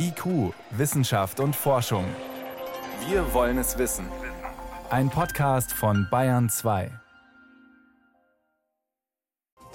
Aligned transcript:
IQ, 0.00 0.54
Wissenschaft 0.70 1.40
und 1.40 1.56
Forschung. 1.56 2.04
Wir 3.08 3.34
wollen 3.34 3.58
es 3.58 3.78
wissen. 3.78 4.06
Ein 4.90 5.10
Podcast 5.10 5.72
von 5.72 6.06
Bayern 6.08 6.48
2. 6.48 6.90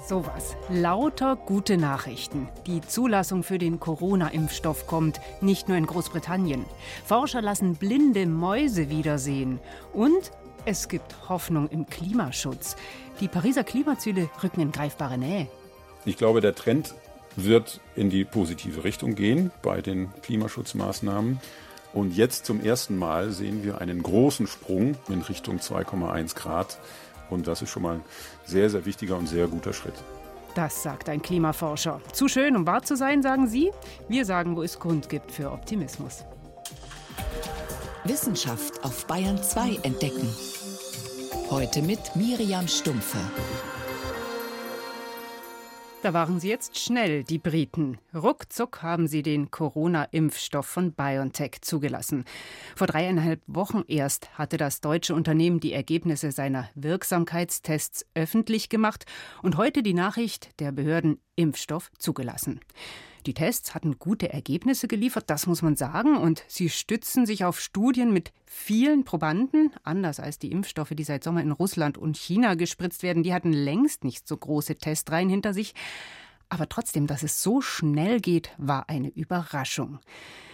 Sowas. 0.08 0.56
Lauter 0.70 1.36
gute 1.36 1.76
Nachrichten. 1.78 2.48
Die 2.68 2.80
Zulassung 2.80 3.44
für 3.44 3.58
den 3.58 3.82
Corona-Impfstoff 3.82 4.88
kommt, 4.88 5.20
nicht 5.42 5.68
nur 5.68 5.78
in 5.78 5.86
Großbritannien. 5.86 6.66
Forscher 7.06 7.42
lassen 7.42 7.76
blinde 7.76 8.26
Mäuse 8.26 8.90
wiedersehen. 8.90 9.60
Und 9.92 10.32
es 10.66 10.88
gibt 10.88 11.28
Hoffnung 11.28 11.68
im 11.68 11.86
Klimaschutz. 11.86 12.78
Die 13.20 13.28
Pariser 13.28 13.66
Klimaziele 13.66 14.30
rücken 14.42 14.62
in 14.62 14.72
greifbare 14.72 15.18
Nähe. 15.18 15.48
Ich 16.06 16.18
glaube, 16.18 16.40
der 16.40 16.56
Trend 16.56 16.96
wird 17.36 17.80
in 17.96 18.10
die 18.10 18.26
positive 18.26 18.84
Richtung 18.84 19.16
gehen 19.16 19.52
bei 19.62 19.82
den 19.82 20.10
Klimaschutzmaßnahmen. 20.22 21.40
Und 21.94 22.16
jetzt 22.16 22.46
zum 22.46 22.64
ersten 22.64 22.98
Mal 22.98 23.32
sehen 23.32 23.64
wir 23.64 23.80
einen 23.80 24.02
großen 24.02 24.48
Sprung 24.48 24.96
in 25.10 25.22
Richtung 25.22 25.58
2,1 25.60 26.36
Grad. 26.36 26.80
Und 27.30 27.48
das 27.48 27.62
ist 27.62 27.70
schon 27.70 27.84
mal 27.84 27.96
ein 27.96 28.04
sehr, 28.46 28.70
sehr 28.70 28.86
wichtiger 28.86 29.18
und 29.18 29.28
sehr 29.28 29.48
guter 29.48 29.74
Schritt. 29.74 29.94
Das 30.56 30.84
sagt 30.84 31.10
ein 31.10 31.22
Klimaforscher. 31.22 32.00
Zu 32.12 32.28
schön, 32.28 32.56
um 32.56 32.68
wahr 32.68 32.84
zu 32.84 32.96
sein, 32.96 33.22
sagen 33.22 33.48
Sie. 33.48 33.72
Wir 34.08 34.26
sagen, 34.26 34.56
wo 34.56 34.64
es 34.64 34.80
Grund 34.80 35.10
gibt 35.10 35.32
für 35.32 35.52
Optimismus. 35.52 36.24
Wissenschaft 38.04 38.84
auf 38.84 39.08
Bayern 39.08 39.42
2 39.42 39.80
entdecken. 39.84 40.28
Heute 41.50 41.82
mit 41.82 42.16
Miriam 42.16 42.68
Stumpfe. 42.68 43.20
Da 46.04 46.14
waren 46.14 46.42
sie 46.42 46.50
jetzt 46.50 46.78
schnell, 46.78 47.24
die 47.24 47.38
Briten. 47.38 47.98
Ruckzuck 48.14 48.82
haben 48.82 49.08
sie 49.08 49.24
den 49.24 49.52
Corona-Impfstoff 49.52 50.66
von 50.66 50.92
BioNTech 50.92 51.62
zugelassen. 51.62 52.26
Vor 52.76 52.88
dreieinhalb 52.88 53.42
Wochen 53.48 53.86
erst 53.88 54.38
hatte 54.38 54.58
das 54.58 54.82
deutsche 54.82 55.16
Unternehmen 55.16 55.62
die 55.62 55.72
Ergebnisse 55.72 56.34
seiner 56.34 56.70
Wirksamkeitstests 56.76 58.06
öffentlich 58.16 58.68
gemacht 58.68 59.06
und 59.44 59.56
heute 59.56 59.82
die 59.82 59.94
Nachricht 59.94 60.60
der 60.60 60.74
Behörden 60.74 61.22
Impfstoff 61.38 61.90
zugelassen. 61.98 62.60
Die 63.26 63.34
Tests 63.34 63.74
hatten 63.74 64.00
gute 64.00 64.34
Ergebnisse 64.34 64.88
geliefert, 64.88 65.30
das 65.30 65.48
muss 65.48 65.62
man 65.62 65.78
sagen, 65.78 66.18
und 66.18 66.44
sie 66.48 66.70
stützen 66.70 67.26
sich 67.26 67.46
auf 67.46 67.60
Studien 67.60 68.12
mit 68.12 68.34
vielen 68.46 69.06
Probanden, 69.06 69.72
anders 69.84 70.20
als 70.20 70.40
die 70.40 70.52
Impfstoffe, 70.52 70.92
die 70.94 71.06
seit 71.06 71.24
Sommer 71.24 71.42
in 71.42 71.52
Russland 71.52 71.98
und 71.98 72.18
China 72.18 72.56
gespritzt 72.56 73.02
werden. 73.02 73.24
Die 73.24 73.34
hatten 73.34 73.54
längst 73.54 74.04
nicht 74.04 74.28
so 74.28 74.36
große 74.36 74.76
Testreihen 74.76 75.30
hinter 75.30 75.54
sich. 75.54 75.74
Aber 76.50 76.68
trotzdem, 76.68 77.08
dass 77.08 77.24
es 77.24 77.42
so 77.42 77.62
schnell 77.62 78.20
geht, 78.20 78.52
war 78.58 78.90
eine 78.90 79.10
Überraschung. 79.10 80.00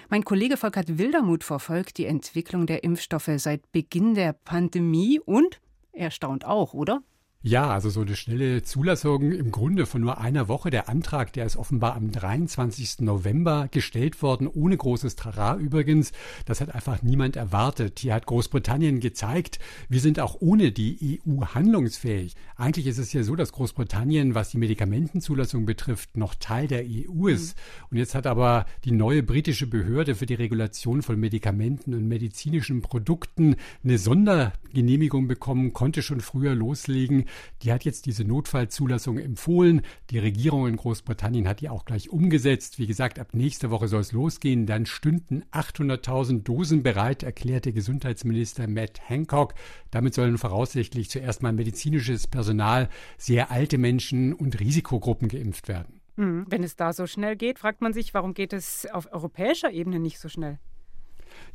Mein 0.10 0.24
Kollege 0.24 0.56
Volkert 0.56 0.98
Wildermuth 0.98 1.44
verfolgt 1.44 1.98
die 1.98 2.06
Entwicklung 2.06 2.68
der 2.68 2.84
Impfstoffe 2.84 3.32
seit 3.38 3.72
Beginn 3.72 4.14
der 4.14 4.34
Pandemie 4.34 5.20
und 5.20 5.60
er 5.92 6.12
staunt 6.12 6.46
auch, 6.46 6.74
oder? 6.74 7.02
Ja, 7.42 7.70
also 7.70 7.90
so 7.90 8.02
eine 8.02 8.18
schnelle 8.18 8.64
Zulassung 8.64 9.32
im 9.32 9.50
Grunde 9.50 9.86
von 9.86 10.02
nur 10.02 10.18
einer 10.18 10.50
Woche. 10.50 10.72
Der 10.72 10.90
Antrag, 10.90 11.32
der 11.32 11.46
ist 11.46 11.56
offenbar 11.56 11.96
am 11.96 12.12
23. 12.12 13.00
November 13.00 13.70
gestellt 13.72 14.22
worden, 14.22 14.46
ohne 14.46 14.76
großes 14.76 15.16
Trara 15.16 15.56
übrigens. 15.56 16.12
Das 16.44 16.60
hat 16.60 16.76
einfach 16.76 17.02
niemand 17.02 17.38
erwartet. 17.38 18.00
Hier 18.00 18.14
hat 18.14 18.26
Großbritannien 18.26 19.00
gezeigt, 19.00 19.60
wir 19.88 20.02
sind 20.02 20.20
auch 20.20 20.42
ohne 20.42 20.74
die 20.74 21.22
EU 21.26 21.46
handlungsfähig. 21.46 22.36
Eigentlich 22.58 22.88
ist 22.88 22.98
es 22.98 23.14
ja 23.14 23.24
so, 23.24 23.38
dass 23.38 23.54
Großbritannien, 23.54 24.36
was 24.36 24.50
die 24.50 24.58
Medikamentenzulassung 24.58 25.66
betrifft, 25.66 26.18
noch 26.18 26.36
Teil 26.36 26.68
der 26.68 26.84
EU 26.84 27.28
ist. 27.28 27.56
Mhm. 27.56 27.86
Und 27.92 27.98
jetzt 28.00 28.16
hat 28.16 28.28
aber 28.28 28.66
die 28.84 28.92
neue 28.92 29.24
britische 29.24 29.68
Behörde 29.68 30.16
für 30.16 30.26
die 30.26 30.34
Regulation 30.34 31.02
von 31.02 31.18
Medikamenten 31.18 31.94
und 31.94 32.06
medizinischen 32.06 32.82
Produkten 32.82 33.56
eine 33.82 33.98
Sondergenehmigung 33.98 35.30
bekommen, 35.30 35.72
konnte 35.72 36.02
schon 36.02 36.20
früher 36.20 36.54
loslegen. 36.54 37.29
Die 37.62 37.72
hat 37.72 37.86
jetzt 37.86 38.06
diese 38.06 38.24
Notfallzulassung 38.24 39.18
empfohlen. 39.18 39.82
Die 40.10 40.20
Regierung 40.20 40.68
in 40.68 40.76
Großbritannien 40.76 41.48
hat 41.48 41.62
die 41.62 41.70
auch 41.70 41.86
gleich 41.86 42.10
umgesetzt. 42.10 42.80
Wie 42.80 42.88
gesagt, 42.88 43.20
ab 43.20 43.30
nächster 43.34 43.70
Woche 43.70 43.88
soll 43.88 44.02
es 44.02 44.12
losgehen. 44.12 44.66
Dann 44.66 44.86
stünden 44.86 45.44
800.000 45.52 46.44
Dosen 46.44 46.84
bereit, 46.84 47.24
erklärte 47.24 47.74
Gesundheitsminister 47.74 48.68
Matt 48.68 49.10
Hancock. 49.10 49.54
Damit 49.92 50.14
sollen 50.14 50.38
voraussichtlich 50.38 51.10
zuerst 51.10 51.44
mal 51.44 51.54
medizinisches 51.54 52.28
Personal, 52.28 52.90
sehr 53.18 53.52
alte 53.52 53.78
Menschen 53.78 54.34
und 54.34 54.60
Risikogruppen 54.60 55.28
geimpft 55.28 55.68
werden. 55.68 56.00
Hm, 56.20 56.46
wenn 56.50 56.64
es 56.64 56.76
da 56.76 56.92
so 56.92 57.08
schnell 57.08 57.38
geht, 57.38 57.60
fragt 57.60 57.82
man 57.82 57.94
sich, 57.94 58.14
warum 58.14 58.34
geht 58.34 58.52
es 58.52 58.86
auf 58.92 59.12
europäischer 59.12 59.72
Ebene 59.72 60.00
nicht 60.00 60.20
so 60.20 60.28
schnell? 60.28 60.60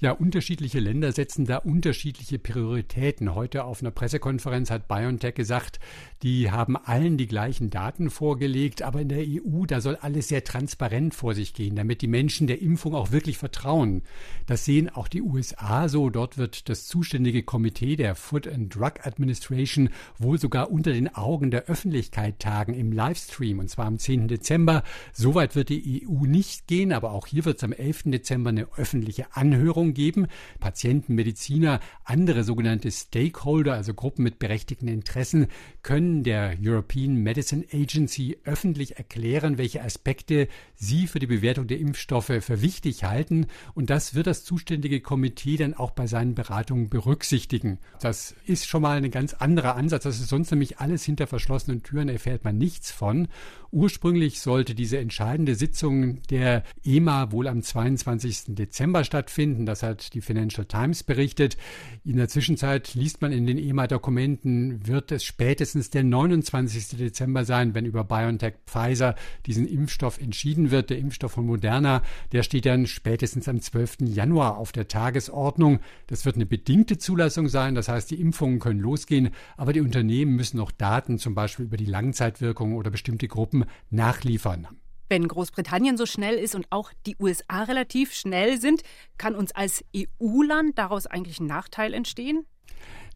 Ja, 0.01 0.12
unterschiedliche 0.12 0.81
Länder 0.81 1.12
setzen 1.12 1.47
da 1.47 1.59
unterschiedliche 1.59 2.39
Prioritäten. 2.39 3.35
Heute 3.35 3.65
auf 3.65 3.81
einer 3.81 3.91
Pressekonferenz 3.91 4.71
hat 4.71 4.89
BioNTech 4.89 5.35
gesagt, 5.35 5.81
die 6.23 6.51
haben 6.51 6.77
allen 6.77 7.17
die 7.17 7.27
gleichen 7.27 7.71
Daten 7.71 8.11
vorgelegt, 8.11 8.83
aber 8.83 9.01
in 9.01 9.09
der 9.09 9.25
EU, 9.27 9.67
da 9.67 9.81
soll 9.81 9.97
alles 9.97 10.29
sehr 10.29 10.45
transparent 10.45 11.15
vor 11.15 11.35
sich 11.35 11.55
gehen, 11.55 11.77
damit 11.77 12.03
die 12.03 12.07
Menschen 12.07 12.47
der 12.47 12.62
Impfung 12.62 12.95
auch 12.95 13.12
wirklich 13.12 13.39
vertrauen. 13.39 14.03
Das 14.47 14.65
sehen 14.65 14.89
auch 14.89 15.09
die 15.09 15.23
USA 15.23 15.89
so. 15.89 16.11
Dort 16.11 16.39
wird 16.39 16.69
das 16.69 16.87
zuständige 16.87 17.43
Komitee 17.43 17.97
der 17.97 18.15
Food 18.15 18.49
and 18.49 18.75
Drug 18.75 18.93
Administration 19.03 19.91
wohl 20.19 20.39
sogar 20.39 20.71
unter 20.71 20.93
den 20.93 21.15
Augen 21.15 21.51
der 21.51 21.65
Öffentlichkeit 21.65 22.39
tagen 22.39 22.75
im 22.75 22.93
Livestream, 22.93 23.59
und 23.59 23.69
zwar 23.69 23.87
am 23.87 23.99
10. 23.99 24.29
Dezember. 24.29 24.83
Soweit 25.12 25.56
wird 25.56 25.69
die 25.69 26.06
EU 26.06 26.25
nicht 26.27 26.67
gehen, 26.67 26.93
aber 26.93 27.12
auch 27.12 27.27
hier 27.27 27.45
wird 27.45 27.59
es 27.59 27.65
am 27.65 27.73
11. 27.73 28.05
Dezember 28.06 28.51
eine 28.51 28.67
öffentliche 28.77 29.27
Anhörung 29.35 29.64
Förderung 29.65 29.95
geben. 29.95 30.27
Patienten, 30.61 31.15
Mediziner, 31.15 31.81
andere 32.05 32.45
sogenannte 32.45 32.91
Stakeholder, 32.91 33.75
also 33.75 33.95
Gruppen 33.95 34.23
mit 34.23 34.39
berechtigten 34.39 34.89
Interessen, 34.89 35.47
können 35.83 36.23
der 36.23 36.57
European 36.63 37.17
Medicine 37.17 37.65
Agency 37.73 38.39
öffentlich 38.45 38.97
erklären, 38.97 39.59
welche 39.59 39.83
Aspekte 39.83 40.49
sie 40.75 41.07
für 41.07 41.19
die 41.19 41.27
Bewertung 41.27 41.67
der 41.67 41.79
Impfstoffe 41.79 42.27
für 42.41 42.63
wichtig 42.63 43.05
halten. 43.05 43.47
Und 43.75 43.91
das 43.91 44.15
wird 44.15 44.27
das 44.27 44.45
zuständige 44.45 45.01
Komitee 45.01 45.57
dann 45.57 45.75
auch 45.75 45.91
bei 45.91 46.07
seinen 46.07 46.35
Beratungen 46.35 46.89
berücksichtigen. 46.89 47.79
Das 48.01 48.35
ist 48.47 48.67
schon 48.67 48.83
mal 48.83 48.99
ein 48.99 49.11
ganz 49.11 49.35
anderer 49.35 49.77
Ansatz. 49.77 50.05
Das 50.05 50.21
ist 50.21 50.29
sonst 50.29 50.51
nämlich 50.51 50.79
alles 50.79 51.05
hinter 51.05 51.27
verschlossenen 51.27 51.83
Türen, 51.83 52.09
erfährt 52.09 52.45
man 52.45 52.59
nichts 52.59 52.91
von. 52.91 53.29
Ursprünglich 53.71 54.41
sollte 54.41 54.75
diese 54.75 54.99
entscheidende 54.99 55.57
Sitzung 55.57 56.23
der 56.31 56.63
EMA 56.85 57.33
wohl 57.33 57.49
am 57.49 57.61
22. 57.61 58.55
Dezember 58.55 59.03
stattfinden. 59.03 59.54
Das 59.61 59.83
hat 59.83 60.15
die 60.15 60.21
Financial 60.21 60.67
Times 60.67 61.03
berichtet. 61.03 61.57
In 62.05 62.17
der 62.17 62.29
Zwischenzeit 62.29 62.95
liest 62.95 63.23
man 63.23 63.33
in 63.33 63.47
den 63.47 63.59
EMA-Dokumenten, 63.59 64.87
wird 64.87 65.13
es 65.13 65.25
spätestens 65.25 65.91
der 65.91 66.05
29. 66.05 66.99
Dezember 66.99 67.45
sein, 67.45 67.75
wenn 67.75 67.87
über 67.87 68.05
BioNTech 68.05 68.55
Pfizer 68.67 69.15
diesen 69.47 69.67
Impfstoff 69.67 70.21
entschieden 70.21 70.71
wird. 70.71 70.91
Der 70.91 70.99
Impfstoff 70.99 71.33
von 71.33 71.47
Moderna, 71.47 72.03
der 72.33 72.43
steht 72.43 72.67
dann 72.67 72.87
spätestens 72.87 73.49
am 73.49 73.61
12. 73.61 73.99
Januar 74.01 74.59
auf 74.59 74.73
der 74.73 74.89
Tagesordnung. 74.89 75.81
Das 76.09 76.25
wird 76.25 76.37
eine 76.37 76.47
bedingte 76.47 76.99
Zulassung 76.99 77.49
sein. 77.49 77.75
Das 77.75 77.89
heißt, 77.89 78.11
die 78.11 78.21
Impfungen 78.21 78.59
können 78.59 78.81
losgehen, 78.81 79.31
aber 79.57 79.73
die 79.73 79.81
Unternehmen 79.81 80.37
müssen 80.37 80.57
noch 80.57 80.71
Daten 80.71 81.19
zum 81.19 81.35
Beispiel 81.35 81.67
über 81.67 81.77
die 81.77 81.87
Langzeitwirkung 81.87 82.75
oder 82.75 82.91
bestimmte 82.91 83.29
Gruppen 83.29 83.65
nachliefern. 83.91 84.67
Wenn 85.09 85.29
Großbritannien 85.29 85.97
so 85.97 86.07
schnell 86.07 86.37
ist 86.37 86.55
und 86.55 86.67
auch 86.71 86.93
die 87.07 87.17
USA 87.21 87.65
relativ 87.65 88.15
schnell 88.15 88.61
sind, 88.61 88.83
kann 89.19 89.35
uns 89.35 89.53
als 89.53 89.85
EU-Land 89.95 90.79
daraus 90.79 91.07
eigentlich 91.07 91.41
ein 91.41 91.47
Nachteil 91.47 91.95
entstehen? 91.95 92.47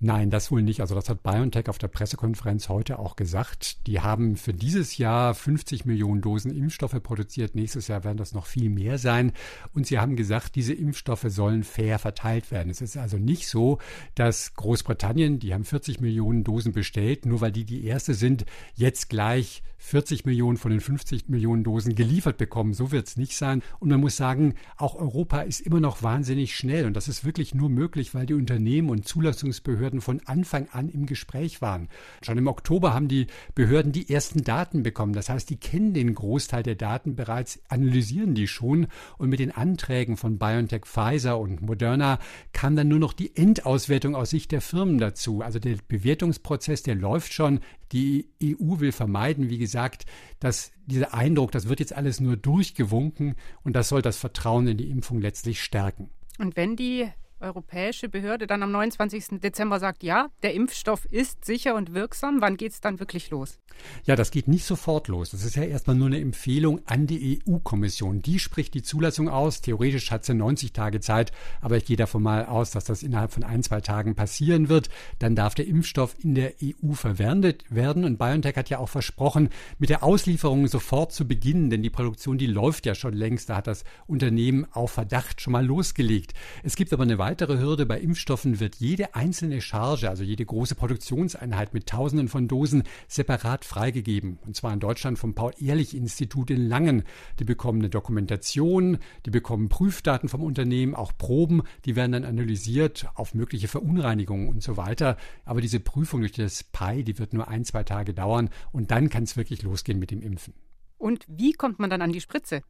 Nein, 0.01 0.31
das 0.31 0.53
wohl 0.53 0.63
nicht. 0.63 0.81
Also 0.81 0.95
das 0.95 1.09
hat 1.09 1.25
BioNTech 1.25 1.69
auf 1.69 1.79
der 1.79 1.89
Pressekonferenz 1.89 2.69
heute 2.69 3.01
auch 3.01 3.17
gesagt. 3.17 3.85
Die 3.89 4.01
haben 4.01 4.37
für 4.37 4.55
dieses 4.55 4.97
Jahr 4.97 5.35
50 5.35 5.87
Millionen 5.87 6.21
Dosen 6.21 6.55
Impfstoffe 6.55 7.03
produziert. 7.03 7.57
Nächstes 7.57 7.89
Jahr 7.89 8.05
werden 8.05 8.17
das 8.17 8.33
noch 8.33 8.47
viel 8.47 8.71
mehr 8.71 8.99
sein. 8.99 9.33
Und 9.75 9.89
sie 9.89 9.99
haben 9.99 10.15
gesagt, 10.15 10.55
diese 10.55 10.73
Impfstoffe 10.73 11.27
sollen 11.27 11.65
fair 11.65 11.99
verteilt 11.99 12.53
werden. 12.53 12.71
Es 12.71 12.81
ist 12.81 12.97
also 12.97 13.19
nicht 13.19 13.49
so, 13.49 13.79
dass 14.15 14.55
Großbritannien, 14.55 15.41
die 15.41 15.53
haben 15.53 15.65
40 15.65 16.01
Millionen 16.01 16.45
Dosen 16.45 16.73
bestellt, 16.73 17.27
nur 17.27 17.41
weil 17.41 17.51
die 17.51 17.65
die 17.65 17.85
erste 17.85 18.15
sind, 18.15 18.45
jetzt 18.77 19.09
gleich 19.09 19.65
40 19.79 20.25
Millionen 20.27 20.59
von 20.59 20.73
den 20.73 20.81
50 20.81 21.29
Millionen 21.29 21.63
Dosen 21.63 21.95
geliefert 21.95 22.37
bekommen. 22.37 22.75
So 22.75 22.91
wird 22.91 23.07
es 23.07 23.17
nicht 23.17 23.37
sein. 23.37 23.63
Und 23.79 23.89
man 23.89 24.01
muss 24.01 24.17
sagen, 24.17 24.55
auch 24.77 24.97
Europa 24.97 25.41
ist 25.41 25.61
immer 25.61 25.81
noch 25.81 26.03
wahnsinnig 26.03 26.57
schnell. 26.57 26.85
Und 26.85 26.95
das 26.95 27.09
ist 27.09 27.25
wirklich 27.25 27.55
nur 27.55 27.69
möglich, 27.69 28.13
weil 28.13 28.27
die 28.27 28.35
Unternehmen 28.35 28.91
und 28.91 29.07
Zulassungsbehörden 29.07 29.88
Behörden 29.89 30.01
von 30.03 30.21
Anfang 30.27 30.69
an 30.73 30.91
im 30.91 31.07
Gespräch 31.07 31.63
waren. 31.63 31.89
Schon 32.21 32.37
im 32.37 32.47
Oktober 32.47 32.93
haben 32.93 33.09
die 33.09 33.27
Behörden 33.55 33.91
die 33.91 34.11
ersten 34.11 34.45
Daten 34.45 34.83
bekommen. 34.83 35.15
Das 35.15 35.31
heißt, 35.31 35.49
die 35.49 35.57
kennen 35.57 35.95
den 35.95 36.15
Großteil 36.15 36.63
der 36.63 36.75
Daten 36.75 37.17
bereits, 37.17 37.61
analysieren 37.69 38.35
die 38.35 38.47
schon 38.47 38.89
und 39.17 39.31
mit 39.31 39.41
den 39.41 39.51
Anträgen 39.51 40.19
von 40.19 40.39
BioNTech, 40.39 40.85
Pfizer 40.85 41.39
und 41.39 41.63
Moderna 41.63 42.19
kam 42.53 42.77
dann 42.77 42.89
nur 42.89 42.99
noch 42.99 43.15
die 43.15 43.35
Endauswertung 43.35 44.15
aus 44.15 44.29
Sicht 44.29 44.53
der 44.53 44.61
Firmen 44.61 44.99
dazu. 44.99 45.41
Also 45.41 45.59
der 45.59 45.77
Bewertungsprozess, 45.89 46.83
der 46.83 46.95
läuft 46.95 47.33
schon. 47.33 47.61
Die 47.93 48.29
EU 48.45 48.81
will 48.81 48.93
vermeiden, 48.93 49.49
wie 49.49 49.57
gesagt, 49.57 50.05
dass 50.39 50.71
dieser 50.85 51.15
Eindruck, 51.15 51.53
das 51.53 51.69
wird 51.69 51.81
jetzt 51.81 51.95
alles 51.95 52.21
nur 52.21 52.37
durchgewunken 52.37 53.37
und 53.63 53.73
das 53.75 53.89
soll 53.89 54.03
das 54.03 54.19
Vertrauen 54.19 54.67
in 54.67 54.77
die 54.77 54.91
Impfung 54.91 55.23
letztlich 55.23 55.63
stärken. 55.63 56.11
Und 56.39 56.57
wenn 56.57 56.77
die 56.77 57.09
europäische 57.41 58.09
Behörde 58.09 58.47
dann 58.47 58.63
am 58.63 58.73
29. 58.73 59.41
Dezember 59.41 59.81
sagt, 59.81 60.03
ja, 60.03 60.31
der 60.43 60.55
Impfstoff 60.55 61.05
ist 61.07 61.45
sicher 61.45 61.75
und 61.75 61.95
wirksam, 61.95 62.41
wann 62.41 62.57
geht 62.57 62.73
es 62.73 62.81
dann 62.81 63.01
wirklich 63.01 63.31
los? 63.31 63.59
Ja, 64.05 64.17
das 64.17 64.31
geht 64.31 64.49
nicht 64.49 64.65
sofort 64.65 65.09
los. 65.09 65.31
Das 65.31 65.45
ist 65.45 65.57
ja 65.57 65.63
erstmal 65.63 65.97
nur 65.97 66.09
eine 66.09 66.21
Empfehlung 66.21 66.81
an 66.87 67.07
die 67.07 67.43
EU-Kommission. 67.47 68.23
Die 68.23 68.39
spricht 68.39 68.75
die 68.75 68.83
Zulassung 68.83 69.29
aus. 69.29 69.61
Theoretisch 69.61 70.11
hat 70.11 70.25
sie 70.25 70.35
90 70.35 70.73
Tage 70.73 71.01
Zeit, 71.01 71.33
aber 71.61 71.77
ich 71.77 71.85
gehe 71.85 71.97
davon 71.97 72.23
mal 72.23 72.47
aus, 72.47 72.71
dass 72.71 72.85
das 72.85 73.03
innerhalb 73.03 73.33
von 73.33 73.45
ein, 73.45 73.63
zwei 73.63 73.81
Tagen 73.81 74.15
passieren 74.15 74.69
wird. 74.69 74.89
Dann 75.19 75.37
darf 75.37 75.55
der 75.55 75.67
Impfstoff 75.67 76.17
in 76.23 76.35
der 76.35 76.55
EU 76.63 76.93
verwendet 76.93 77.65
werden. 77.69 78.05
Und 78.05 78.19
BioNTech 78.19 78.57
hat 78.57 78.71
ja 78.71 78.79
auch 78.79 78.89
versprochen, 78.89 79.51
mit 79.79 79.91
der 79.91 80.03
Auslieferung 80.03 80.67
sofort 80.67 81.13
zu 81.13 81.27
beginnen, 81.27 81.71
denn 81.71 81.83
die 81.83 81.91
Produktion, 81.91 82.39
die 82.39 82.47
läuft 82.47 82.87
ja 82.87 82.95
schon 82.95 83.15
längst. 83.15 83.51
Da 83.51 83.57
hat 83.57 83.67
das 83.67 83.85
Unternehmen 84.07 84.67
auf 84.73 84.93
Verdacht 84.93 85.41
schon 85.41 85.53
mal 85.53 85.65
losgelegt. 85.65 86.35
Es 86.63 86.77
gibt 86.77 86.93
aber 86.93 87.05
eine 87.05 87.19
weitere 87.29 87.59
Hürde. 87.59 87.85
Bei 87.85 88.01
Impfstoffen 88.01 88.59
wird 88.59 88.77
jede 88.77 89.15
einzelne 89.15 89.61
Charge, 89.61 90.09
also 90.09 90.25
jede 90.25 90.47
große 90.47 90.75
Produktionseinheit 90.75 91.75
mit 91.75 91.87
Tausenden 91.87 92.29
von 92.29 92.49
Dosen, 92.49 92.85
separat 93.07 93.67
freigegeben. 93.67 94.39
Und 94.47 94.57
zwar 94.57 94.73
in 94.73 94.81
Deutschland 94.81 95.19
vom 95.19 95.35
Paul-Ehrlich-Institut 95.35 96.49
in 96.49 96.67
Langen. 96.67 97.03
Die 97.39 97.45
bekommen 97.45 97.81
eine 97.81 97.91
Dokumentation, 97.91 98.97
die 99.27 99.31
bekommen 99.31 99.69
Prüfdaten 99.69 100.31
vom 100.31 100.43
Unternehmen, 100.43 100.95
auch 100.95 101.13
Proben, 101.19 101.65
die 101.85 101.97
werden 101.97 102.13
dann 102.13 102.25
analysiert 102.25 103.07
auf 103.15 103.35
mögliche 103.35 103.69
Verunreinigungen 103.69 104.49
und 104.49 104.63
so 104.63 104.79
weiter. 104.79 105.19
Aber 105.45 105.61
diese 105.61 105.81
Prüfung 105.81 106.21
durch 106.21 106.33
das 106.33 106.65
PI, 106.65 107.05
die 107.05 107.19
wird 107.19 107.35
nur 107.35 107.49
ein, 107.49 107.67
zwei 107.67 107.85
Tage 107.85 108.15
dauern 108.15 108.49
und 108.73 108.91
dann 108.91 109.11
kann 109.11 109.25
es 109.25 109.37
wirklich 109.37 109.61
losgehen 109.61 109.99
mit 109.99 110.11
dem 110.11 110.23
Impfen. 110.23 110.55
Und 110.97 111.27
wie 111.29 111.53
kommt 111.53 111.79
man 111.79 111.91
dann 111.91 112.01
an 112.01 112.13
die 112.13 112.23
Spritze? 112.23 112.63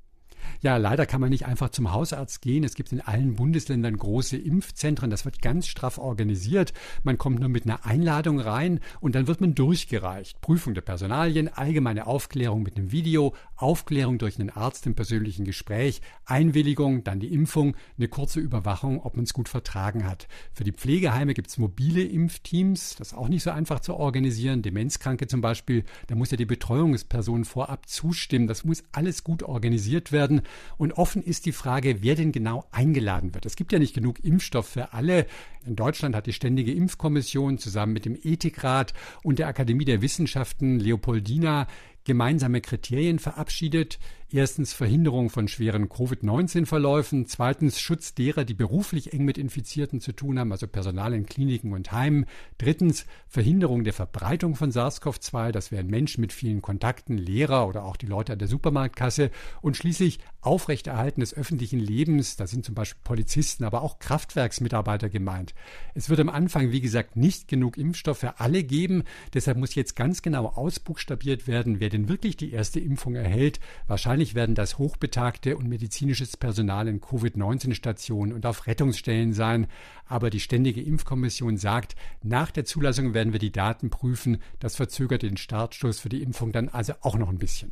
Ja, 0.60 0.76
leider 0.76 1.06
kann 1.06 1.20
man 1.20 1.30
nicht 1.30 1.46
einfach 1.46 1.70
zum 1.70 1.92
Hausarzt 1.92 2.42
gehen. 2.42 2.64
Es 2.64 2.74
gibt 2.74 2.92
in 2.92 3.00
allen 3.00 3.34
Bundesländern 3.34 3.96
große 3.96 4.36
Impfzentren. 4.36 5.10
Das 5.10 5.24
wird 5.24 5.40
ganz 5.40 5.66
straff 5.66 5.98
organisiert. 5.98 6.72
Man 7.04 7.16
kommt 7.16 7.40
nur 7.40 7.48
mit 7.48 7.64
einer 7.64 7.86
Einladung 7.86 8.40
rein 8.40 8.80
und 9.00 9.14
dann 9.14 9.26
wird 9.26 9.40
man 9.40 9.54
durchgereicht. 9.54 10.40
Prüfung 10.40 10.74
der 10.74 10.80
Personalien, 10.80 11.48
allgemeine 11.48 12.06
Aufklärung 12.06 12.62
mit 12.62 12.76
einem 12.76 12.92
Video, 12.92 13.34
Aufklärung 13.56 14.18
durch 14.18 14.38
einen 14.38 14.50
Arzt 14.50 14.86
im 14.86 14.94
persönlichen 14.94 15.44
Gespräch, 15.44 16.00
Einwilligung, 16.24 17.04
dann 17.04 17.20
die 17.20 17.32
Impfung, 17.32 17.76
eine 17.96 18.08
kurze 18.08 18.40
Überwachung, 18.40 19.00
ob 19.02 19.16
man 19.16 19.24
es 19.24 19.32
gut 19.32 19.48
vertragen 19.48 20.06
hat. 20.06 20.28
Für 20.52 20.64
die 20.64 20.72
Pflegeheime 20.72 21.34
gibt 21.34 21.48
es 21.48 21.58
mobile 21.58 22.02
Impfteams. 22.02 22.96
Das 22.96 23.08
ist 23.08 23.14
auch 23.14 23.28
nicht 23.28 23.42
so 23.42 23.50
einfach 23.50 23.80
zu 23.80 23.94
organisieren. 23.94 24.62
Demenzkranke 24.62 25.26
zum 25.26 25.40
Beispiel, 25.40 25.84
da 26.08 26.14
muss 26.14 26.30
ja 26.30 26.36
die 26.36 26.46
Betreuungsperson 26.46 27.44
vorab 27.44 27.88
zustimmen. 27.88 28.46
Das 28.46 28.64
muss 28.64 28.84
alles 28.92 29.24
gut 29.24 29.42
organisiert 29.42 30.12
werden 30.12 30.27
werden. 30.28 30.42
Und 30.76 30.92
offen 30.92 31.22
ist 31.22 31.46
die 31.46 31.52
Frage, 31.52 32.02
wer 32.02 32.14
denn 32.14 32.32
genau 32.32 32.64
eingeladen 32.70 33.34
wird. 33.34 33.46
Es 33.46 33.56
gibt 33.56 33.72
ja 33.72 33.78
nicht 33.78 33.94
genug 33.94 34.22
Impfstoff 34.24 34.68
für 34.68 34.92
alle. 34.92 35.26
In 35.66 35.76
Deutschland 35.76 36.14
hat 36.14 36.26
die 36.26 36.32
Ständige 36.32 36.72
Impfkommission 36.72 37.58
zusammen 37.58 37.92
mit 37.92 38.04
dem 38.04 38.16
Ethikrat 38.20 38.94
und 39.22 39.38
der 39.38 39.48
Akademie 39.48 39.84
der 39.84 40.02
Wissenschaften 40.02 40.78
Leopoldina 40.78 41.66
gemeinsame 42.04 42.60
Kriterien 42.60 43.18
verabschiedet. 43.18 43.98
Erstens 44.30 44.74
Verhinderung 44.74 45.30
von 45.30 45.48
schweren 45.48 45.88
Covid-19-Verläufen, 45.88 47.26
zweitens 47.26 47.80
Schutz 47.80 48.12
derer, 48.12 48.44
die 48.44 48.52
beruflich 48.52 49.14
eng 49.14 49.24
mit 49.24 49.38
Infizierten 49.38 50.02
zu 50.02 50.12
tun 50.12 50.38
haben, 50.38 50.52
also 50.52 50.68
Personal 50.68 51.14
in 51.14 51.24
Kliniken 51.24 51.72
und 51.72 51.92
Heimen, 51.92 52.26
drittens 52.58 53.06
Verhinderung 53.26 53.84
der 53.84 53.94
Verbreitung 53.94 54.54
von 54.54 54.70
SARS-CoV-2, 54.70 55.50
das 55.50 55.72
wären 55.72 55.86
Menschen 55.86 56.20
mit 56.20 56.34
vielen 56.34 56.60
Kontakten, 56.60 57.16
Lehrer 57.16 57.66
oder 57.66 57.84
auch 57.84 57.96
die 57.96 58.04
Leute 58.04 58.34
an 58.34 58.38
der 58.38 58.48
Supermarktkasse. 58.48 59.30
Und 59.62 59.78
schließlich 59.78 60.18
Aufrechterhalten 60.42 61.22
des 61.22 61.32
öffentlichen 61.32 61.80
Lebens, 61.80 62.36
da 62.36 62.46
sind 62.46 62.66
zum 62.66 62.74
Beispiel 62.74 63.00
Polizisten, 63.04 63.64
aber 63.64 63.80
auch 63.80 63.98
Kraftwerksmitarbeiter 63.98 65.08
gemeint. 65.08 65.54
Es 65.94 66.10
wird 66.10 66.20
am 66.20 66.28
Anfang, 66.28 66.70
wie 66.70 66.82
gesagt, 66.82 67.16
nicht 67.16 67.48
genug 67.48 67.78
Impfstoff 67.78 68.18
für 68.18 68.40
alle 68.40 68.62
geben, 68.62 69.04
deshalb 69.32 69.56
muss 69.56 69.74
jetzt 69.74 69.96
ganz 69.96 70.20
genau 70.20 70.48
ausbuchstabiert 70.48 71.46
werden, 71.46 71.80
wer 71.80 71.88
denn 71.88 72.10
wirklich 72.10 72.36
die 72.36 72.52
erste 72.52 72.78
Impfung 72.78 73.14
erhält. 73.14 73.58
Wahrscheinlich 73.86 74.17
Wahrscheinlich 74.18 74.34
werden 74.34 74.56
das 74.56 74.78
hochbetagte 74.78 75.56
und 75.56 75.68
medizinisches 75.68 76.36
Personal 76.36 76.88
in 76.88 77.00
Covid-19-Stationen 77.00 78.32
und 78.32 78.46
auf 78.46 78.66
Rettungsstellen 78.66 79.32
sein. 79.32 79.68
Aber 80.06 80.28
die 80.28 80.40
Ständige 80.40 80.82
Impfkommission 80.82 81.56
sagt, 81.56 81.94
nach 82.24 82.50
der 82.50 82.64
Zulassung 82.64 83.14
werden 83.14 83.32
wir 83.32 83.38
die 83.38 83.52
Daten 83.52 83.90
prüfen. 83.90 84.42
Das 84.58 84.74
verzögert 84.74 85.22
den 85.22 85.36
Startstoß 85.36 86.00
für 86.00 86.08
die 86.08 86.20
Impfung 86.20 86.50
dann 86.50 86.68
also 86.68 86.94
auch 87.02 87.16
noch 87.16 87.28
ein 87.28 87.38
bisschen. 87.38 87.70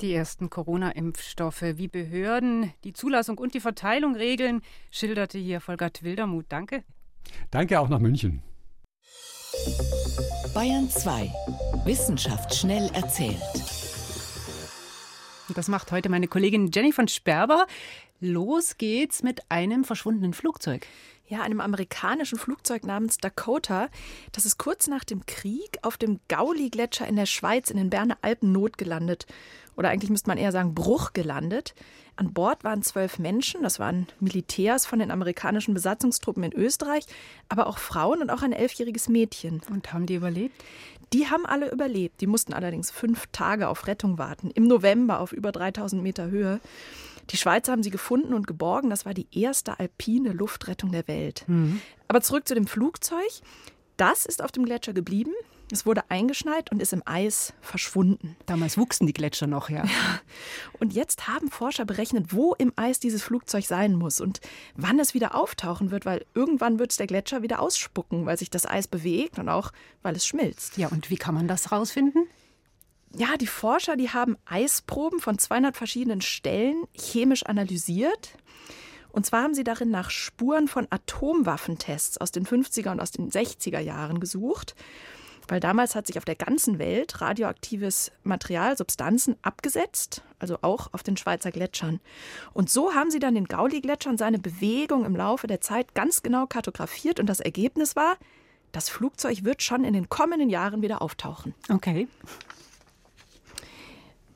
Die 0.00 0.14
ersten 0.14 0.48
Corona-Impfstoffe, 0.48 1.60
wie 1.60 1.88
Behörden 1.88 2.72
die 2.84 2.94
Zulassung 2.94 3.36
und 3.36 3.52
die 3.52 3.60
Verteilung 3.60 4.16
regeln, 4.16 4.62
schilderte 4.90 5.36
hier 5.36 5.60
Volkert 5.60 6.02
Wildermuth. 6.02 6.46
Danke. 6.48 6.84
Danke 7.50 7.78
auch 7.78 7.90
nach 7.90 8.00
München. 8.00 8.40
Bayern 10.54 10.88
2. 10.88 11.30
Wissenschaft 11.84 12.54
schnell 12.54 12.90
erzählt. 12.94 13.81
Das 15.54 15.68
macht 15.68 15.92
heute 15.92 16.08
meine 16.08 16.28
Kollegin 16.28 16.70
Jenny 16.72 16.92
von 16.92 17.08
Sperber. 17.08 17.66
Los 18.20 18.78
geht's 18.78 19.22
mit 19.22 19.40
einem 19.50 19.84
verschwundenen 19.84 20.32
Flugzeug. 20.32 20.86
Ja, 21.26 21.42
einem 21.42 21.60
amerikanischen 21.60 22.38
Flugzeug 22.38 22.84
namens 22.84 23.18
Dakota. 23.18 23.88
Das 24.32 24.46
ist 24.46 24.58
kurz 24.58 24.86
nach 24.86 25.04
dem 25.04 25.26
Krieg 25.26 25.78
auf 25.82 25.96
dem 25.96 26.20
Gauli-Gletscher 26.28 27.06
in 27.06 27.16
der 27.16 27.26
Schweiz 27.26 27.70
in 27.70 27.76
den 27.76 27.90
Berner 27.90 28.18
Alpen 28.22 28.52
notgelandet. 28.52 29.26
Oder 29.76 29.90
eigentlich 29.90 30.10
müsste 30.10 30.28
man 30.28 30.38
eher 30.38 30.52
sagen 30.52 30.74
Bruch 30.74 31.12
gelandet. 31.12 31.74
An 32.16 32.32
Bord 32.34 32.62
waren 32.62 32.82
zwölf 32.82 33.18
Menschen, 33.18 33.62
das 33.62 33.78
waren 33.78 34.06
Militärs 34.20 34.84
von 34.84 34.98
den 34.98 35.10
amerikanischen 35.10 35.72
Besatzungstruppen 35.72 36.42
in 36.42 36.52
Österreich, 36.52 37.06
aber 37.48 37.66
auch 37.66 37.78
Frauen 37.78 38.20
und 38.20 38.30
auch 38.30 38.42
ein 38.42 38.52
elfjähriges 38.52 39.08
Mädchen. 39.08 39.62
Und 39.70 39.92
haben 39.92 40.06
die 40.06 40.16
überlebt? 40.16 40.62
Die 41.12 41.28
haben 41.28 41.46
alle 41.46 41.70
überlebt. 41.70 42.20
Die 42.20 42.26
mussten 42.26 42.52
allerdings 42.52 42.90
fünf 42.90 43.26
Tage 43.32 43.68
auf 43.68 43.86
Rettung 43.86 44.18
warten. 44.18 44.50
Im 44.50 44.66
November 44.66 45.20
auf 45.20 45.32
über 45.32 45.52
3000 45.52 46.02
Meter 46.02 46.30
Höhe. 46.30 46.60
Die 47.30 47.36
Schweizer 47.36 47.72
haben 47.72 47.82
sie 47.82 47.90
gefunden 47.90 48.34
und 48.34 48.46
geborgen. 48.46 48.90
Das 48.90 49.06
war 49.06 49.14
die 49.14 49.28
erste 49.30 49.78
alpine 49.78 50.32
Luftrettung 50.32 50.92
der 50.92 51.06
Welt. 51.08 51.44
Mhm. 51.46 51.80
Aber 52.08 52.20
zurück 52.20 52.48
zu 52.48 52.54
dem 52.54 52.66
Flugzeug. 52.66 53.30
Das 53.96 54.26
ist 54.26 54.42
auf 54.42 54.52
dem 54.52 54.64
Gletscher 54.64 54.92
geblieben. 54.92 55.32
Es 55.72 55.86
wurde 55.86 56.10
eingeschneit 56.10 56.70
und 56.70 56.82
ist 56.82 56.92
im 56.92 57.02
Eis 57.06 57.54
verschwunden. 57.62 58.36
Damals 58.44 58.76
wuchsen 58.76 59.06
die 59.06 59.14
Gletscher 59.14 59.46
noch, 59.46 59.70
ja. 59.70 59.84
ja. 59.84 60.20
Und 60.78 60.92
jetzt 60.92 61.28
haben 61.28 61.50
Forscher 61.50 61.86
berechnet, 61.86 62.26
wo 62.34 62.52
im 62.52 62.74
Eis 62.76 63.00
dieses 63.00 63.22
Flugzeug 63.22 63.64
sein 63.64 63.94
muss 63.94 64.20
und 64.20 64.42
wann 64.76 65.00
es 65.00 65.14
wieder 65.14 65.34
auftauchen 65.34 65.90
wird, 65.90 66.04
weil 66.04 66.26
irgendwann 66.34 66.78
wird 66.78 66.90
es 66.90 66.98
der 66.98 67.06
Gletscher 67.06 67.40
wieder 67.40 67.60
ausspucken, 67.60 68.26
weil 68.26 68.36
sich 68.36 68.50
das 68.50 68.66
Eis 68.66 68.86
bewegt 68.86 69.38
und 69.38 69.48
auch 69.48 69.72
weil 70.02 70.14
es 70.14 70.26
schmilzt. 70.26 70.76
Ja, 70.76 70.88
und 70.88 71.08
wie 71.08 71.16
kann 71.16 71.34
man 71.34 71.48
das 71.48 71.72
rausfinden? 71.72 72.26
Ja, 73.14 73.38
die 73.38 73.46
Forscher, 73.46 73.96
die 73.96 74.10
haben 74.10 74.36
Eisproben 74.44 75.20
von 75.20 75.38
200 75.38 75.74
verschiedenen 75.74 76.20
Stellen 76.20 76.84
chemisch 76.94 77.46
analysiert. 77.46 78.36
Und 79.10 79.24
zwar 79.24 79.42
haben 79.42 79.54
sie 79.54 79.64
darin 79.64 79.90
nach 79.90 80.10
Spuren 80.10 80.68
von 80.68 80.86
Atomwaffentests 80.90 82.18
aus 82.18 82.30
den 82.30 82.46
50er 82.46 82.90
und 82.90 83.00
aus 83.00 83.10
den 83.10 83.30
60er 83.30 83.80
Jahren 83.80 84.20
gesucht 84.20 84.74
weil 85.52 85.60
damals 85.60 85.94
hat 85.94 86.06
sich 86.06 86.16
auf 86.16 86.24
der 86.24 86.34
ganzen 86.34 86.78
Welt 86.78 87.20
radioaktives 87.20 88.10
Material, 88.24 88.74
Substanzen 88.74 89.36
abgesetzt, 89.42 90.22
also 90.38 90.56
auch 90.62 90.88
auf 90.94 91.02
den 91.02 91.18
Schweizer 91.18 91.50
Gletschern. 91.50 92.00
Und 92.54 92.70
so 92.70 92.94
haben 92.94 93.10
sie 93.10 93.18
dann 93.18 93.34
den 93.34 93.44
Gauli-Gletscher 93.44 94.08
und 94.08 94.16
seine 94.16 94.38
Bewegung 94.38 95.04
im 95.04 95.14
Laufe 95.14 95.46
der 95.46 95.60
Zeit 95.60 95.94
ganz 95.94 96.22
genau 96.22 96.46
kartografiert 96.46 97.20
und 97.20 97.26
das 97.26 97.40
Ergebnis 97.40 97.96
war, 97.96 98.16
das 98.72 98.88
Flugzeug 98.88 99.44
wird 99.44 99.62
schon 99.62 99.84
in 99.84 99.92
den 99.92 100.08
kommenden 100.08 100.48
Jahren 100.48 100.80
wieder 100.80 101.02
auftauchen. 101.02 101.52
Okay. 101.68 102.08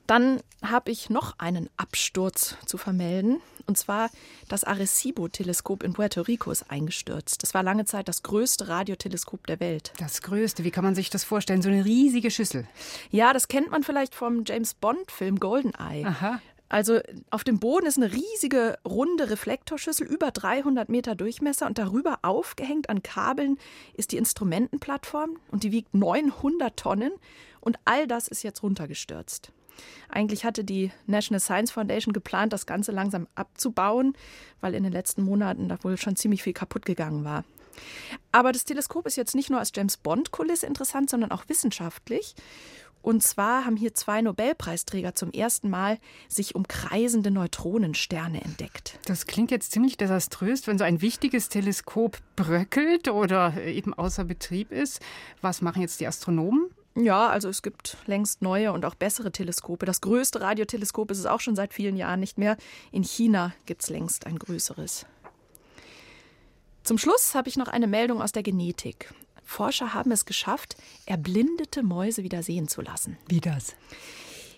Dann 0.07 0.41
habe 0.63 0.91
ich 0.91 1.11
noch 1.11 1.39
einen 1.39 1.69
Absturz 1.77 2.57
zu 2.67 2.79
vermelden. 2.79 3.41
Und 3.67 3.77
zwar 3.77 4.11
das 4.49 4.63
Arecibo-Teleskop 4.63 5.83
in 5.83 5.93
Puerto 5.93 6.23
Rico 6.23 6.51
ist 6.53 6.71
eingestürzt. 6.71 7.43
Das 7.43 7.53
war 7.53 7.65
lange 7.65 7.85
Zeit 7.85 8.07
das 8.09 8.23
größte 8.23 8.69
Radioteleskop 8.69 9.47
der 9.47 9.59
Welt. 9.59 9.93
Das 9.99 10.23
größte, 10.23 10.63
wie 10.63 10.71
kann 10.71 10.85
man 10.85 10.95
sich 10.95 11.11
das 11.11 11.25
vorstellen? 11.25 11.63
So 11.63 11.69
eine 11.69 11.85
riesige 11.85 12.31
Schüssel. 12.31 12.67
Ja, 13.11 13.33
das 13.33 13.49
kennt 13.49 13.71
man 13.71 13.83
vielleicht 13.83 14.15
vom 14.15 14.45
James 14.47 14.75
Bond-Film 14.75 15.41
Goldeneye. 15.41 16.07
Aha. 16.07 16.41
Also 16.69 17.01
auf 17.31 17.45
dem 17.45 17.61
Boden 17.61 17.87
ist 17.87 17.97
eine 17.97 18.13
riesige 18.13 18.79
runde 18.85 19.31
Reflektorschüssel 19.31 20.07
über 20.07 20.33
300 20.33 20.89
Meter 20.89 21.15
Durchmesser 21.15 21.67
und 21.67 21.79
darüber 21.79 22.19
aufgehängt 22.23 22.91
an 22.91 23.03
Kabeln 23.03 23.59
ist 23.95 24.11
die 24.11 24.17
Instrumentenplattform 24.17 25.39
und 25.53 25.63
die 25.63 25.71
wiegt 25.71 25.95
900 25.95 26.77
Tonnen 26.77 27.13
und 27.61 27.79
all 27.85 28.09
das 28.09 28.27
ist 28.27 28.43
jetzt 28.43 28.65
runtergestürzt. 28.65 29.53
Eigentlich 30.09 30.45
hatte 30.45 30.65
die 30.65 30.91
National 31.07 31.41
Science 31.41 31.71
Foundation 31.71 32.13
geplant, 32.13 32.53
das 32.53 32.67
Ganze 32.67 32.93
langsam 32.93 33.27
abzubauen, 33.35 34.15
weil 34.61 34.75
in 34.75 34.83
den 34.83 34.93
letzten 34.93 35.23
Monaten 35.23 35.69
da 35.69 35.83
wohl 35.83 35.97
schon 35.97 36.17
ziemlich 36.17 36.43
viel 36.43 36.53
kaputt 36.53 36.87
gegangen 36.87 37.25
war. 37.25 37.45
Aber 38.33 38.53
das 38.53 38.65
Teleskop 38.65 39.07
ist 39.07 39.17
jetzt 39.17 39.35
nicht 39.35 39.51
nur 39.51 39.59
als 39.59 39.73
James 39.75 39.97
Bond-Kulisse 39.99 40.67
interessant, 40.67 41.11
sondern 41.11 41.31
auch 41.31 41.49
wissenschaftlich. 41.49 42.35
Und 43.07 43.23
zwar 43.23 43.65
haben 43.65 43.77
hier 43.77 43.95
zwei 43.95 44.21
Nobelpreisträger 44.21 45.15
zum 45.15 45.31
ersten 45.31 45.71
Mal 45.71 45.99
sich 46.29 46.57
um 46.57 46.67
kreisende 46.67 47.31
Neutronensterne 47.31 48.43
entdeckt. 48.43 48.99
Das 49.05 49.27
klingt 49.27 49.53
jetzt 49.53 49.71
ziemlich 49.71 49.97
desaströs, 49.97 50.67
wenn 50.67 50.77
so 50.77 50.83
ein 50.83 51.01
wichtiges 51.03 51.49
Teleskop 51.49 52.19
bröckelt 52.35 53.07
oder 53.09 53.63
eben 53.63 53.95
außer 53.95 54.25
Betrieb 54.25 54.73
ist. 54.73 55.01
Was 55.41 55.63
machen 55.63 55.83
jetzt 55.83 56.01
die 56.01 56.09
Astronomen? 56.09 56.69
Ja, 56.97 57.29
also 57.29 57.51
es 57.51 57.61
gibt 57.61 57.99
längst 58.07 58.41
neue 58.41 58.73
und 58.73 58.87
auch 58.87 58.95
bessere 58.95 59.31
Teleskope. 59.31 59.85
Das 59.85 60.01
größte 60.01 60.41
Radioteleskop 60.41 61.11
ist 61.11 61.19
es 61.19 61.27
auch 61.27 61.41
schon 61.41 61.55
seit 61.55 61.75
vielen 61.75 61.97
Jahren 61.97 62.21
nicht 62.21 62.39
mehr. 62.39 62.57
In 62.91 63.05
China 63.05 63.53
gibt 63.67 63.83
es 63.83 63.91
längst 63.91 64.27
ein 64.27 64.39
größeres. 64.39 65.05
Zum 66.85 66.97
Schluss 66.97 67.35
habe 67.35 67.51
ich 67.51 67.57
noch 67.57 67.69
eine 67.69 67.87
Meldung 67.87 68.23
aus 68.23 68.33
der 68.33 68.43
Genetik. 68.43 69.13
Forscher 69.45 69.93
haben 69.93 70.11
es 70.11 70.25
geschafft, 70.25 70.77
erblindete 71.05 71.83
Mäuse 71.83 72.23
wieder 72.23 72.43
sehen 72.43 72.67
zu 72.67 72.81
lassen. 72.81 73.19
Wie 73.29 73.41
das? 73.41 73.77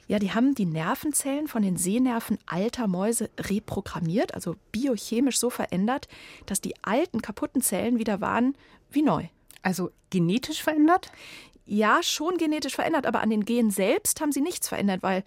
Ja, 0.06 0.18
die 0.18 0.32
haben 0.32 0.54
die 0.54 0.64
Nervenzellen 0.64 1.48
von 1.48 1.62
den 1.62 1.76
Sehnerven 1.76 2.38
alter 2.46 2.86
Mäuse 2.86 3.30
reprogrammiert, 3.38 4.34
also 4.34 4.54
biochemisch 4.72 5.38
so 5.38 5.50
verändert, 5.50 6.08
dass 6.46 6.60
die 6.60 6.74
alten 6.82 7.20
kaputten 7.20 7.62
Zellen 7.62 7.98
wieder 7.98 8.20
waren 8.20 8.56
wie 8.90 9.02
neu. 9.02 9.26
Also 9.62 9.90
genetisch 10.10 10.62
verändert? 10.62 11.10
Ja, 11.70 12.02
schon 12.02 12.38
genetisch 12.38 12.74
verändert, 12.74 13.06
aber 13.06 13.20
an 13.20 13.28
den 13.28 13.44
Genen 13.44 13.70
selbst 13.70 14.20
haben 14.20 14.32
sie 14.32 14.40
nichts 14.40 14.68
verändert, 14.68 15.02
weil 15.02 15.22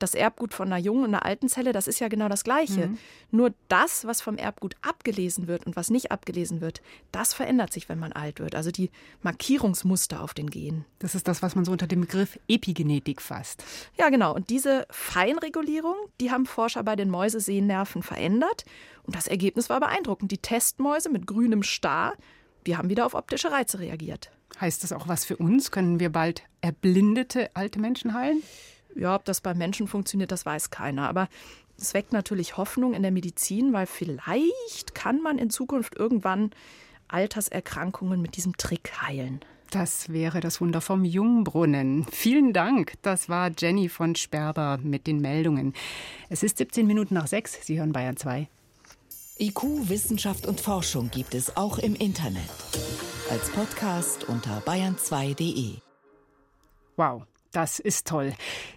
das 0.00 0.14
Erbgut 0.14 0.52
von 0.52 0.66
einer 0.66 0.78
jungen 0.78 1.04
und 1.04 1.14
einer 1.14 1.24
alten 1.24 1.48
Zelle, 1.48 1.72
das 1.72 1.86
ist 1.86 2.00
ja 2.00 2.08
genau 2.08 2.28
das 2.28 2.44
Gleiche. 2.44 2.88
Mhm. 2.88 2.98
Nur 3.30 3.54
das, 3.68 4.04
was 4.04 4.20
vom 4.20 4.36
Erbgut 4.36 4.74
abgelesen 4.82 5.46
wird 5.46 5.66
und 5.66 5.76
was 5.76 5.90
nicht 5.90 6.10
abgelesen 6.10 6.60
wird, 6.60 6.82
das 7.12 7.32
verändert 7.32 7.72
sich, 7.72 7.88
wenn 7.88 7.98
man 7.98 8.12
alt 8.12 8.40
wird. 8.40 8.54
Also 8.54 8.70
die 8.70 8.90
Markierungsmuster 9.22 10.20
auf 10.20 10.34
den 10.34 10.50
Genen. 10.50 10.84
Das 10.98 11.14
ist 11.14 11.28
das, 11.28 11.42
was 11.42 11.54
man 11.54 11.64
so 11.64 11.72
unter 11.72 11.86
dem 11.86 12.00
Begriff 12.02 12.38
Epigenetik 12.48 13.22
fasst. 13.22 13.62
Ja, 13.96 14.08
genau. 14.10 14.34
Und 14.34 14.50
diese 14.50 14.86
Feinregulierung, 14.90 15.96
die 16.20 16.30
haben 16.30 16.46
Forscher 16.46 16.82
bei 16.82 16.96
den 16.96 17.08
Mäusesehnerven 17.08 18.02
verändert. 18.02 18.64
Und 19.04 19.14
das 19.14 19.28
Ergebnis 19.28 19.70
war 19.70 19.80
beeindruckend. 19.80 20.32
Die 20.32 20.38
Testmäuse 20.38 21.08
mit 21.08 21.26
grünem 21.26 21.62
Star, 21.62 22.14
die 22.66 22.76
haben 22.76 22.88
wieder 22.88 23.06
auf 23.06 23.14
optische 23.14 23.50
Reize 23.50 23.78
reagiert. 23.78 24.30
Heißt 24.60 24.84
das 24.84 24.92
auch 24.92 25.08
was 25.08 25.24
für 25.24 25.36
uns? 25.36 25.70
Können 25.70 26.00
wir 26.00 26.10
bald 26.10 26.42
erblindete 26.60 27.50
alte 27.54 27.80
Menschen 27.80 28.14
heilen? 28.14 28.42
Ja, 28.94 29.16
ob 29.16 29.24
das 29.24 29.40
bei 29.40 29.54
Menschen 29.54 29.88
funktioniert, 29.88 30.30
das 30.30 30.46
weiß 30.46 30.70
keiner. 30.70 31.08
Aber 31.08 31.28
es 31.78 31.94
weckt 31.94 32.12
natürlich 32.12 32.56
Hoffnung 32.56 32.94
in 32.94 33.02
der 33.02 33.10
Medizin, 33.10 33.72
weil 33.72 33.86
vielleicht 33.86 34.94
kann 34.94 35.20
man 35.20 35.38
in 35.38 35.50
Zukunft 35.50 35.96
irgendwann 35.96 36.50
Alterserkrankungen 37.08 38.22
mit 38.22 38.36
diesem 38.36 38.56
Trick 38.56 38.92
heilen. 39.02 39.40
Das 39.70 40.12
wäre 40.12 40.38
das 40.38 40.60
Wunder 40.60 40.80
vom 40.80 41.04
Jungbrunnen. 41.04 42.06
Vielen 42.12 42.52
Dank. 42.52 42.92
Das 43.02 43.28
war 43.28 43.50
Jenny 43.58 43.88
von 43.88 44.14
Sperber 44.14 44.78
mit 44.80 45.08
den 45.08 45.18
Meldungen. 45.18 45.72
Es 46.28 46.44
ist 46.44 46.58
17 46.58 46.86
Minuten 46.86 47.14
nach 47.14 47.26
sechs. 47.26 47.58
Sie 47.66 47.78
hören 47.78 47.92
Bayern 47.92 48.16
2. 48.16 48.48
IQ, 49.36 49.88
Wissenschaft 49.88 50.46
und 50.46 50.60
Forschung 50.60 51.10
gibt 51.10 51.34
es 51.34 51.56
auch 51.56 51.78
im 51.78 51.96
Internet. 51.96 52.48
Als 53.30 53.50
Podcast 53.50 54.28
unter 54.28 54.60
bayern2.de. 54.60 55.78
Wow. 56.96 57.22
Das 57.50 57.78
ist 57.80 58.06
toll. 58.06 58.32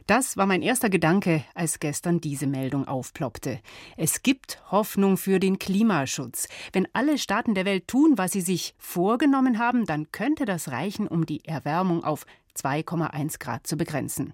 Das 0.06 0.38
war 0.38 0.46
mein 0.46 0.62
erster 0.62 0.90
Gedanke, 0.90 1.44
als 1.56 1.80
gestern 1.80 2.22
diese 2.22 2.46
Meldung 2.46 2.88
aufploppte. 2.88 3.60
Es 3.98 4.22
gibt 4.22 4.60
Hoffnung 4.72 5.18
für 5.18 5.40
den 5.40 5.58
Klimaschutz. 5.58 6.48
Wenn 6.74 6.88
alle 6.94 7.18
Staaten 7.18 7.56
der 7.56 7.66
Welt 7.66 7.88
tun, 7.88 8.14
was 8.18 8.32
sie 8.32 8.42
sich 8.42 8.76
vorgenommen 8.78 9.58
haben, 9.58 9.86
dann 9.86 10.12
könnte 10.12 10.46
das 10.46 10.70
reichen, 10.70 11.08
um 11.08 11.26
die 11.26 11.44
Erwärmung 11.46 12.04
auf 12.04 12.26
2,1 12.56 13.40
Grad 13.40 13.66
zu 13.66 13.78
begrenzen. 13.78 14.34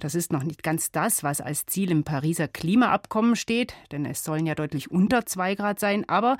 Das 0.00 0.14
ist 0.14 0.32
noch 0.32 0.42
nicht 0.42 0.62
ganz 0.62 0.90
das, 0.90 1.22
was 1.22 1.40
als 1.40 1.64
Ziel 1.66 1.90
im 1.90 2.04
Pariser 2.04 2.48
Klimaabkommen 2.48 3.34
steht, 3.34 3.74
denn 3.92 4.04
es 4.04 4.24
sollen 4.24 4.46
ja 4.46 4.54
deutlich 4.54 4.90
unter 4.90 5.24
2 5.24 5.54
Grad 5.54 5.80
sein, 5.80 6.08
aber 6.08 6.36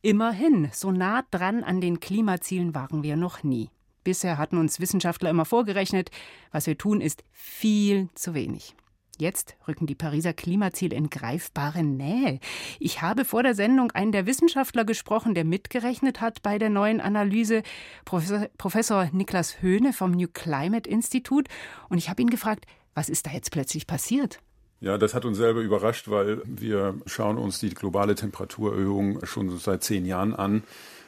immerhin, 0.00 0.68
so 0.72 0.92
nah 0.92 1.24
dran 1.30 1.64
an 1.64 1.80
den 1.80 2.00
Klimazielen 2.00 2.74
waren 2.74 3.02
wir 3.02 3.16
noch 3.16 3.42
nie. 3.42 3.70
Bisher 4.04 4.38
hatten 4.38 4.58
uns 4.58 4.80
Wissenschaftler 4.80 5.28
immer 5.28 5.44
vorgerechnet, 5.44 6.10
was 6.52 6.66
wir 6.66 6.78
tun, 6.78 7.00
ist 7.00 7.24
viel 7.32 8.08
zu 8.14 8.32
wenig. 8.32 8.74
Jetzt 9.18 9.56
rücken 9.68 9.86
die 9.86 9.94
Pariser 9.94 10.32
Klimaziele 10.32 10.96
in 10.96 11.10
greifbare 11.10 11.82
Nähe. 11.82 12.40
Ich 12.78 13.02
habe 13.02 13.26
vor 13.26 13.42
der 13.42 13.54
Sendung 13.54 13.90
einen 13.90 14.12
der 14.12 14.24
Wissenschaftler 14.24 14.86
gesprochen, 14.86 15.34
der 15.34 15.44
mitgerechnet 15.44 16.22
hat 16.22 16.40
bei 16.40 16.58
der 16.58 16.70
neuen 16.70 17.02
Analyse, 17.02 17.62
Professor, 18.06 18.48
Professor 18.56 19.10
Niklas 19.12 19.60
Höhne 19.60 19.92
vom 19.92 20.12
New 20.12 20.28
Climate 20.32 20.88
Institute. 20.88 21.50
Und 21.90 21.98
ich 21.98 22.08
habe 22.08 22.22
ihn 22.22 22.30
gefragt, 22.30 22.64
was 23.00 23.08
ist 23.08 23.24
da 23.24 23.30
jetzt 23.30 23.50
plötzlich 23.50 23.86
passiert? 23.86 24.40
Ja, 24.80 24.98
das 24.98 25.14
hat 25.14 25.24
uns 25.24 25.38
selber 25.38 25.60
überrascht, 25.60 26.10
weil 26.10 26.42
wir 26.44 26.96
schauen 27.06 27.38
uns 27.38 27.58
die 27.58 27.70
globale 27.70 28.14
Temperaturerhöhung 28.14 29.24
schon 29.24 29.56
seit 29.56 29.82
zehn 29.82 30.04
Jahren 30.04 30.34
an. 30.34 30.64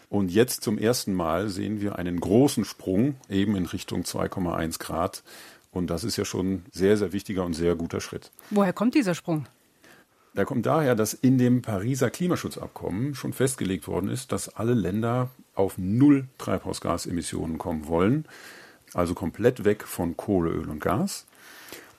Und 0.09 0.31
jetzt 0.31 0.63
zum 0.63 0.79
ersten 0.79 1.13
Mal 1.13 1.51
sehen 1.51 1.83
wir 1.83 1.97
einen 1.97 2.19
großen 2.19 2.65
Sprung 2.65 3.17
eben 3.29 3.57
in 3.57 3.67
Richtung 3.67 4.05
2,1 4.05 4.79
Grad. 4.79 5.23
Und 5.71 5.91
das 5.91 6.03
ist 6.03 6.17
ja 6.17 6.25
schon 6.25 6.47
ein 6.47 6.67
sehr, 6.73 6.97
sehr 6.97 7.13
wichtiger 7.13 7.45
und 7.45 7.53
sehr 7.53 7.77
guter 7.77 8.01
Schritt. 8.01 8.31
Woher 8.49 8.73
kommt 8.73 8.95
dieser 8.95 9.15
Sprung? 9.15 9.45
Der 10.35 10.47
kommt 10.47 10.65
daher, 10.65 10.95
dass 10.95 11.13
in 11.13 11.37
dem 11.37 11.61
Pariser 11.61 12.09
Klimaschutzabkommen 12.09 13.15
schon 13.15 13.35
festgelegt 13.35 13.87
worden 13.87 14.09
ist, 14.09 14.33
dass 14.33 14.49
alle 14.49 14.73
Länder 14.73 15.29
auf 15.55 15.77
null 15.77 16.27
Treibhausgasemissionen 16.39 17.59
kommen 17.59 17.87
wollen. 17.87 18.25
Also 18.95 19.13
komplett 19.13 19.67
weg 19.67 19.83
von 19.83 20.17
Kohle, 20.17 20.53
Öl 20.53 20.71
und 20.71 20.81
Gas. 20.81 21.27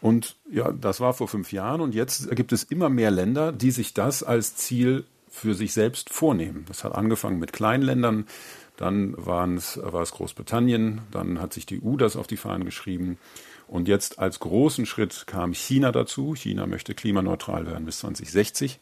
Und 0.03 0.36
ja, 0.51 0.74
das 0.74 1.00
war 1.00 1.13
vor 1.13 1.29
fünf 1.29 1.53
Jahren 1.53 1.79
und 1.79 1.95
jetzt 1.95 2.29
gibt 2.36 2.51
es 2.51 2.63
immer 2.63 2.89
mehr 2.89 3.10
Länder, 3.10 3.53
die 3.53 3.72
sich 3.72 3.93
das 3.93 4.22
als 4.22 4.53
Ziel 4.57 5.05
für 5.29 5.55
sich 5.55 5.72
selbst 5.72 6.10
vornehmen. 6.10 6.65
Das 6.67 6.83
hat 6.83 6.93
angefangen 6.93 7.39
mit 7.39 7.53
Kleinländern, 7.53 8.27
dann 8.75 9.15
waren 9.17 9.55
es, 9.55 9.79
war 9.81 10.01
es 10.01 10.12
Großbritannien, 10.12 11.03
dann 11.10 11.39
hat 11.39 11.53
sich 11.53 11.65
die 11.65 11.81
EU 11.81 11.95
das 11.95 12.17
auf 12.17 12.27
die 12.27 12.36
Fahnen 12.36 12.65
geschrieben. 12.65 13.17
Und 13.69 13.88
jetzt 13.88 14.19
als 14.19 14.41
großen 14.41 14.86
Schritt 14.86 15.24
kam 15.25 15.53
China 15.53 15.93
dazu. 15.93 16.36
China 16.36 16.67
möchte 16.67 16.93
klimaneutral 16.95 17.65
werden 17.65 17.86
bis 17.86 18.00
2060. 18.00 18.81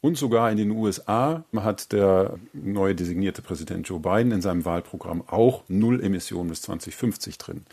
Und 0.00 0.16
sogar 0.16 0.52
in 0.52 0.58
den 0.58 0.70
USA 0.70 1.42
hat 1.56 1.90
der 1.90 2.38
neue 2.52 2.94
designierte 2.94 3.42
Präsident 3.42 3.88
Joe 3.88 3.98
Biden 3.98 4.30
in 4.30 4.42
seinem 4.42 4.64
Wahlprogramm 4.64 5.24
auch 5.26 5.64
Null 5.66 6.04
Emissionen 6.04 6.50
bis 6.50 6.62
2050 6.62 7.36
drin. 7.36 7.64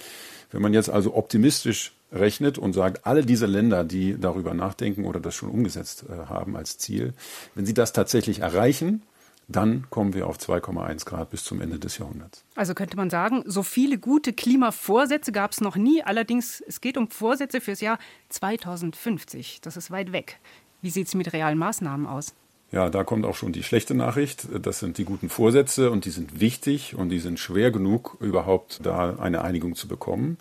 Wenn 0.49 0.63
man 0.63 0.73
jetzt 0.73 0.89
also 0.89 1.15
optimistisch 1.15 1.93
rechnet 2.13 2.57
und 2.57 2.73
sagt, 2.73 3.05
alle 3.05 3.25
diese 3.25 3.45
Länder, 3.45 3.83
die 3.83 4.19
darüber 4.19 4.53
nachdenken 4.53 5.05
oder 5.05 5.19
das 5.19 5.35
schon 5.35 5.49
umgesetzt 5.49 6.05
äh, 6.09 6.27
haben 6.27 6.55
als 6.55 6.77
Ziel, 6.77 7.13
wenn 7.55 7.65
sie 7.65 7.73
das 7.73 7.93
tatsächlich 7.93 8.39
erreichen, 8.39 9.01
dann 9.47 9.85
kommen 9.89 10.13
wir 10.13 10.27
auf 10.27 10.37
2,1 10.37 11.05
Grad 11.05 11.29
bis 11.29 11.43
zum 11.43 11.59
Ende 11.61 11.79
des 11.79 11.97
Jahrhunderts. 11.97 12.43
Also 12.55 12.73
könnte 12.73 12.95
man 12.95 13.09
sagen, 13.09 13.43
so 13.45 13.61
viele 13.63 13.97
gute 13.97 14.33
Klimavorsätze 14.33 15.31
gab 15.31 15.51
es 15.51 15.61
noch 15.61 15.75
nie. 15.75 16.01
Allerdings, 16.01 16.63
es 16.65 16.81
geht 16.81 16.97
um 16.97 17.09
Vorsätze 17.09 17.59
fürs 17.59 17.81
Jahr 17.81 17.99
2050. 18.29 19.59
Das 19.61 19.75
ist 19.75 19.91
weit 19.91 20.11
weg. 20.11 20.39
Wie 20.81 20.89
sieht 20.89 21.07
es 21.07 21.15
mit 21.15 21.33
realen 21.33 21.57
Maßnahmen 21.57 22.07
aus? 22.07 22.33
Ja, 22.71 22.89
da 22.89 23.03
kommt 23.03 23.25
auch 23.25 23.35
schon 23.35 23.53
die 23.53 23.63
schlechte 23.63 23.93
Nachricht. 23.93 24.47
Das 24.61 24.79
sind 24.79 24.97
die 24.97 25.05
guten 25.05 25.29
Vorsätze 25.29 25.91
und 25.91 26.05
die 26.05 26.09
sind 26.09 26.39
wichtig 26.39 26.95
und 26.95 27.09
die 27.09 27.19
sind 27.19 27.37
schwer 27.37 27.69
genug, 27.69 28.17
überhaupt 28.19 28.79
da 28.83 29.15
eine 29.17 29.43
Einigung 29.43 29.75
zu 29.75 29.87
bekommen. 29.87 30.37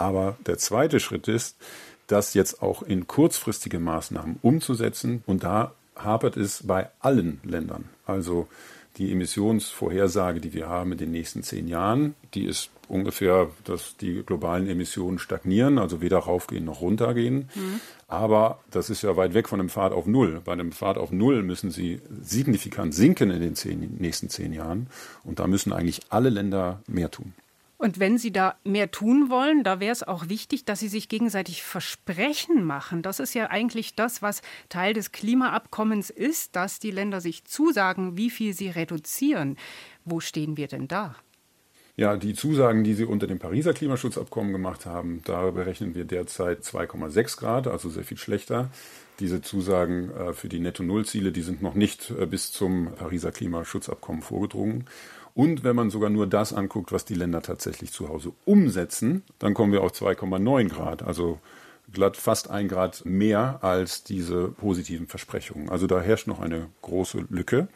Aber 0.00 0.38
der 0.46 0.56
zweite 0.56 0.98
Schritt 0.98 1.28
ist, 1.28 1.56
das 2.06 2.32
jetzt 2.32 2.62
auch 2.62 2.82
in 2.82 3.06
kurzfristige 3.06 3.78
Maßnahmen 3.78 4.38
umzusetzen. 4.40 5.22
Und 5.26 5.44
da 5.44 5.74
hapert 5.94 6.38
es 6.38 6.66
bei 6.66 6.88
allen 7.00 7.38
Ländern. 7.44 7.84
Also 8.06 8.48
die 8.96 9.12
Emissionsvorhersage, 9.12 10.40
die 10.40 10.54
wir 10.54 10.68
haben 10.68 10.92
in 10.92 10.98
den 10.98 11.10
nächsten 11.10 11.42
zehn 11.42 11.68
Jahren, 11.68 12.14
die 12.32 12.46
ist 12.46 12.70
ungefähr, 12.88 13.50
dass 13.64 13.98
die 13.98 14.22
globalen 14.24 14.66
Emissionen 14.68 15.18
stagnieren, 15.18 15.78
also 15.78 16.00
weder 16.00 16.18
raufgehen 16.18 16.64
noch 16.64 16.80
runtergehen. 16.80 17.50
Mhm. 17.54 17.80
Aber 18.08 18.58
das 18.70 18.88
ist 18.88 19.02
ja 19.02 19.18
weit 19.18 19.34
weg 19.34 19.50
von 19.50 19.60
einem 19.60 19.68
Pfad 19.68 19.92
auf 19.92 20.06
Null. 20.06 20.40
Bei 20.44 20.52
einem 20.52 20.72
Pfad 20.72 20.96
auf 20.96 21.12
Null 21.12 21.42
müssen 21.42 21.70
sie 21.70 22.00
signifikant 22.22 22.94
sinken 22.94 23.30
in 23.30 23.42
den 23.42 23.54
zehn, 23.54 23.96
nächsten 23.98 24.30
zehn 24.30 24.54
Jahren. 24.54 24.86
Und 25.24 25.40
da 25.40 25.46
müssen 25.46 25.74
eigentlich 25.74 26.00
alle 26.08 26.30
Länder 26.30 26.80
mehr 26.88 27.10
tun. 27.10 27.34
Und 27.80 27.98
wenn 27.98 28.18
Sie 28.18 28.30
da 28.30 28.56
mehr 28.62 28.90
tun 28.90 29.30
wollen, 29.30 29.64
da 29.64 29.80
wäre 29.80 29.92
es 29.92 30.02
auch 30.02 30.28
wichtig, 30.28 30.66
dass 30.66 30.80
Sie 30.80 30.88
sich 30.88 31.08
gegenseitig 31.08 31.62
Versprechen 31.62 32.62
machen. 32.62 33.00
Das 33.00 33.20
ist 33.20 33.32
ja 33.32 33.46
eigentlich 33.46 33.94
das, 33.94 34.20
was 34.20 34.42
Teil 34.68 34.92
des 34.92 35.12
Klimaabkommens 35.12 36.10
ist, 36.10 36.56
dass 36.56 36.78
die 36.78 36.90
Länder 36.90 37.22
sich 37.22 37.46
zusagen, 37.46 38.18
wie 38.18 38.28
viel 38.28 38.52
sie 38.52 38.68
reduzieren. 38.68 39.56
Wo 40.04 40.20
stehen 40.20 40.58
wir 40.58 40.68
denn 40.68 40.88
da? 40.88 41.16
Ja, 41.96 42.18
die 42.18 42.34
Zusagen, 42.34 42.84
die 42.84 42.92
Sie 42.92 43.06
unter 43.06 43.26
dem 43.26 43.38
Pariser 43.38 43.72
Klimaschutzabkommen 43.72 44.52
gemacht 44.52 44.84
haben, 44.84 45.22
da 45.24 45.50
berechnen 45.50 45.94
wir 45.94 46.04
derzeit 46.04 46.60
2,6 46.60 47.38
Grad, 47.38 47.66
also 47.66 47.88
sehr 47.88 48.04
viel 48.04 48.18
schlechter. 48.18 48.68
Diese 49.20 49.40
Zusagen 49.40 50.10
äh, 50.10 50.32
für 50.34 50.50
die 50.50 50.60
Netto-Null-Ziele, 50.60 51.32
die 51.32 51.42
sind 51.42 51.62
noch 51.62 51.74
nicht 51.74 52.10
äh, 52.10 52.26
bis 52.26 52.52
zum 52.52 52.94
Pariser 52.94 53.32
Klimaschutzabkommen 53.32 54.20
vorgedrungen. 54.20 54.84
Und 55.34 55.64
wenn 55.64 55.76
man 55.76 55.90
sogar 55.90 56.10
nur 56.10 56.26
das 56.26 56.52
anguckt, 56.52 56.92
was 56.92 57.04
die 57.04 57.14
Länder 57.14 57.42
tatsächlich 57.42 57.92
zu 57.92 58.08
Hause 58.08 58.32
umsetzen, 58.44 59.22
dann 59.38 59.54
kommen 59.54 59.72
wir 59.72 59.82
auf 59.82 59.92
2,9 59.92 60.68
Grad, 60.68 61.02
also 61.02 61.38
glatt 61.92 62.16
fast 62.16 62.50
ein 62.50 62.68
Grad 62.68 63.04
mehr 63.04 63.58
als 63.62 64.04
diese 64.04 64.48
positiven 64.48 65.06
Versprechungen. 65.06 65.68
Also 65.68 65.86
da 65.86 66.00
herrscht 66.00 66.26
noch 66.26 66.40
eine 66.40 66.68
große 66.82 67.26
Lücke. 67.30 67.68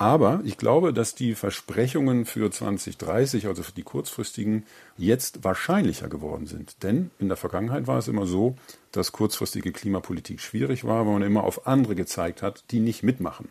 Aber 0.00 0.40
ich 0.44 0.56
glaube, 0.58 0.92
dass 0.92 1.16
die 1.16 1.34
Versprechungen 1.34 2.24
für 2.24 2.48
2030, 2.52 3.48
also 3.48 3.64
für 3.64 3.72
die 3.72 3.82
kurzfristigen, 3.82 4.64
jetzt 4.96 5.42
wahrscheinlicher 5.42 6.08
geworden 6.08 6.46
sind. 6.46 6.84
Denn 6.84 7.10
in 7.18 7.26
der 7.26 7.36
Vergangenheit 7.36 7.88
war 7.88 7.98
es 7.98 8.06
immer 8.06 8.24
so, 8.24 8.54
dass 8.92 9.10
kurzfristige 9.10 9.72
Klimapolitik 9.72 10.40
schwierig 10.40 10.84
war, 10.84 11.04
weil 11.04 11.14
man 11.14 11.22
immer 11.22 11.42
auf 11.42 11.66
andere 11.66 11.96
gezeigt 11.96 12.42
hat, 12.42 12.62
die 12.70 12.78
nicht 12.78 13.02
mitmachen. 13.02 13.48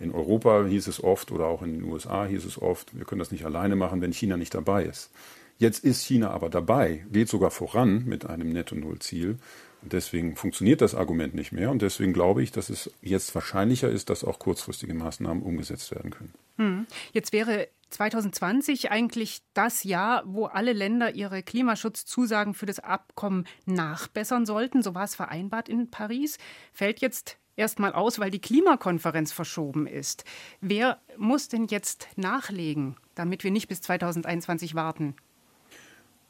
In 0.00 0.12
Europa 0.12 0.64
hieß 0.64 0.88
es 0.88 1.04
oft 1.04 1.30
oder 1.30 1.46
auch 1.46 1.62
in 1.62 1.74
den 1.74 1.84
USA 1.84 2.24
hieß 2.24 2.44
es 2.46 2.60
oft, 2.60 2.96
wir 2.96 3.04
können 3.04 3.18
das 3.18 3.30
nicht 3.30 3.44
alleine 3.44 3.76
machen, 3.76 4.00
wenn 4.00 4.12
China 4.12 4.36
nicht 4.36 4.54
dabei 4.54 4.84
ist. 4.84 5.10
Jetzt 5.58 5.84
ist 5.84 6.02
China 6.02 6.30
aber 6.30 6.48
dabei, 6.48 7.04
geht 7.12 7.28
sogar 7.28 7.50
voran 7.50 8.06
mit 8.06 8.24
einem 8.24 8.48
Netto-Null-Ziel. 8.48 9.38
Deswegen 9.82 10.36
funktioniert 10.36 10.80
das 10.80 10.94
Argument 10.94 11.34
nicht 11.34 11.52
mehr 11.52 11.70
und 11.70 11.82
deswegen 11.82 12.12
glaube 12.12 12.42
ich, 12.42 12.50
dass 12.50 12.70
es 12.70 12.90
jetzt 13.02 13.34
wahrscheinlicher 13.34 13.90
ist, 13.90 14.10
dass 14.10 14.24
auch 14.24 14.38
kurzfristige 14.38 14.94
Maßnahmen 14.94 15.42
umgesetzt 15.42 15.90
werden 15.90 16.10
können. 16.10 16.32
Hm. 16.56 16.86
Jetzt 17.12 17.32
wäre 17.32 17.68
2020 17.90 18.90
eigentlich 18.90 19.42
das 19.54 19.84
Jahr, 19.84 20.22
wo 20.26 20.46
alle 20.46 20.72
Länder 20.72 21.14
ihre 21.14 21.42
Klimaschutzzusagen 21.42 22.54
für 22.54 22.66
das 22.66 22.78
Abkommen 22.78 23.46
nachbessern 23.66 24.46
sollten. 24.46 24.82
So 24.82 24.94
war 24.94 25.04
es 25.04 25.14
vereinbart 25.14 25.68
in 25.68 25.90
Paris. 25.90 26.38
Fällt 26.72 27.00
jetzt 27.00 27.39
erstmal 27.60 27.92
aus, 27.92 28.18
weil 28.18 28.30
die 28.30 28.40
Klimakonferenz 28.40 29.30
verschoben 29.30 29.86
ist. 29.86 30.24
Wer 30.60 30.98
muss 31.16 31.48
denn 31.48 31.66
jetzt 31.66 32.08
nachlegen, 32.16 32.96
damit 33.14 33.44
wir 33.44 33.50
nicht 33.50 33.68
bis 33.68 33.82
2021 33.82 34.74
warten? 34.74 35.14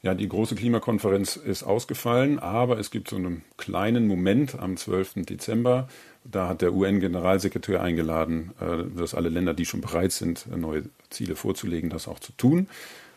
Ja, 0.03 0.15
die 0.15 0.27
große 0.27 0.55
Klimakonferenz 0.55 1.35
ist 1.35 1.61
ausgefallen, 1.61 2.39
aber 2.39 2.79
es 2.79 2.89
gibt 2.89 3.07
so 3.07 3.17
einen 3.17 3.43
kleinen 3.57 4.07
Moment 4.07 4.57
am 4.57 4.75
12. 4.75 5.25
Dezember. 5.27 5.87
Da 6.23 6.47
hat 6.47 6.63
der 6.63 6.73
UN-Generalsekretär 6.73 7.81
eingeladen, 7.81 8.51
äh, 8.59 8.97
dass 8.97 9.13
alle 9.13 9.29
Länder, 9.29 9.53
die 9.53 9.65
schon 9.65 9.81
bereit 9.81 10.11
sind, 10.11 10.47
neue 10.55 10.83
Ziele 11.11 11.35
vorzulegen, 11.35 11.91
das 11.91 12.07
auch 12.07 12.19
zu 12.19 12.31
tun. 12.33 12.67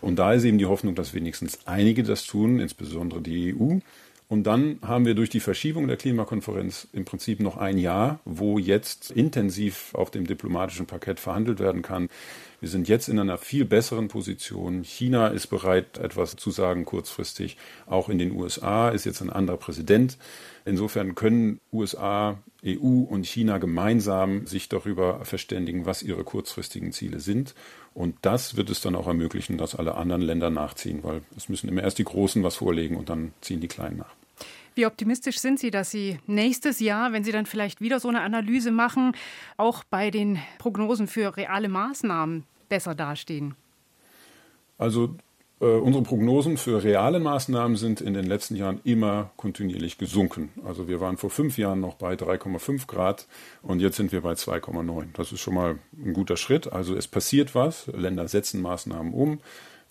Und 0.02 0.16
da 0.18 0.34
ist 0.34 0.44
eben 0.44 0.58
die 0.58 0.66
Hoffnung, 0.66 0.94
dass 0.94 1.14
wenigstens 1.14 1.66
einige 1.66 2.02
das 2.02 2.26
tun, 2.26 2.60
insbesondere 2.60 3.22
die 3.22 3.54
EU. 3.58 3.78
Und 4.26 4.44
dann 4.44 4.78
haben 4.82 5.04
wir 5.04 5.14
durch 5.14 5.28
die 5.28 5.40
Verschiebung 5.40 5.86
der 5.86 5.98
Klimakonferenz 5.98 6.88
im 6.92 7.04
Prinzip 7.04 7.40
noch 7.40 7.56
ein 7.56 7.76
Jahr, 7.76 8.20
wo 8.24 8.58
jetzt 8.58 9.10
intensiv 9.10 9.94
auf 9.94 10.10
dem 10.10 10.26
diplomatischen 10.26 10.86
Parkett 10.86 11.20
verhandelt 11.20 11.60
werden 11.60 11.82
kann. 11.82 12.08
Wir 12.64 12.70
sind 12.70 12.88
jetzt 12.88 13.10
in 13.10 13.18
einer 13.18 13.36
viel 13.36 13.66
besseren 13.66 14.08
Position. 14.08 14.84
China 14.84 15.26
ist 15.26 15.48
bereit, 15.48 15.98
etwas 15.98 16.34
zu 16.36 16.50
sagen 16.50 16.86
kurzfristig. 16.86 17.58
Auch 17.84 18.08
in 18.08 18.16
den 18.16 18.32
USA 18.32 18.88
ist 18.88 19.04
jetzt 19.04 19.20
ein 19.20 19.28
anderer 19.28 19.58
Präsident. 19.58 20.16
Insofern 20.64 21.14
können 21.14 21.60
USA, 21.74 22.38
EU 22.64 23.02
und 23.02 23.26
China 23.26 23.58
gemeinsam 23.58 24.46
sich 24.46 24.70
darüber 24.70 25.26
verständigen, 25.26 25.84
was 25.84 26.02
ihre 26.02 26.24
kurzfristigen 26.24 26.92
Ziele 26.92 27.20
sind. 27.20 27.54
Und 27.92 28.16
das 28.22 28.56
wird 28.56 28.70
es 28.70 28.80
dann 28.80 28.96
auch 28.96 29.08
ermöglichen, 29.08 29.58
dass 29.58 29.74
alle 29.74 29.96
anderen 29.96 30.22
Länder 30.22 30.48
nachziehen, 30.48 31.00
weil 31.02 31.20
es 31.36 31.50
müssen 31.50 31.68
immer 31.68 31.82
erst 31.82 31.98
die 31.98 32.04
Großen 32.04 32.42
was 32.44 32.56
vorlegen 32.56 32.96
und 32.96 33.10
dann 33.10 33.34
ziehen 33.42 33.60
die 33.60 33.68
Kleinen 33.68 33.98
nach. 33.98 34.14
Wie 34.74 34.86
optimistisch 34.86 35.38
sind 35.38 35.60
Sie, 35.60 35.70
dass 35.70 35.90
Sie 35.90 36.18
nächstes 36.26 36.80
Jahr, 36.80 37.12
wenn 37.12 37.24
Sie 37.24 37.30
dann 37.30 37.44
vielleicht 37.44 37.82
wieder 37.82 38.00
so 38.00 38.08
eine 38.08 38.22
Analyse 38.22 38.70
machen, 38.70 39.12
auch 39.58 39.84
bei 39.84 40.10
den 40.10 40.38
Prognosen 40.56 41.08
für 41.08 41.36
reale 41.36 41.68
Maßnahmen 41.68 42.44
besser 42.68 42.94
dastehen? 42.94 43.54
Also 44.78 45.16
äh, 45.60 45.66
unsere 45.66 46.04
Prognosen 46.04 46.56
für 46.56 46.82
reale 46.82 47.20
Maßnahmen 47.20 47.76
sind 47.76 48.00
in 48.00 48.14
den 48.14 48.26
letzten 48.26 48.56
Jahren 48.56 48.80
immer 48.84 49.30
kontinuierlich 49.36 49.98
gesunken. 49.98 50.50
Also 50.64 50.88
wir 50.88 51.00
waren 51.00 51.16
vor 51.16 51.30
fünf 51.30 51.58
Jahren 51.58 51.80
noch 51.80 51.94
bei 51.94 52.14
3,5 52.14 52.86
Grad 52.86 53.26
und 53.62 53.80
jetzt 53.80 53.96
sind 53.96 54.12
wir 54.12 54.20
bei 54.20 54.32
2,9. 54.32 55.06
Das 55.14 55.32
ist 55.32 55.40
schon 55.40 55.54
mal 55.54 55.78
ein 55.96 56.12
guter 56.12 56.36
Schritt. 56.36 56.72
Also 56.72 56.94
es 56.94 57.06
passiert 57.06 57.54
was, 57.54 57.86
Länder 57.86 58.28
setzen 58.28 58.60
Maßnahmen 58.62 59.14
um. 59.14 59.40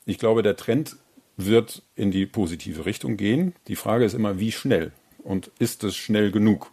Ich 0.06 0.20
glaube, 0.20 0.44
der 0.44 0.58
Trend 0.58 0.98
wird 1.38 1.82
in 1.96 2.12
die 2.12 2.26
positive 2.26 2.86
Richtung 2.86 3.18
gehen. 3.18 3.56
Die 3.68 3.76
Frage 3.76 4.06
ist 4.06 4.14
immer, 4.14 4.40
wie 4.40 4.52
schnell 4.52 4.92
und 5.24 5.50
ist 5.60 5.84
es 5.84 5.96
schnell 5.96 6.32
genug? 6.32 6.70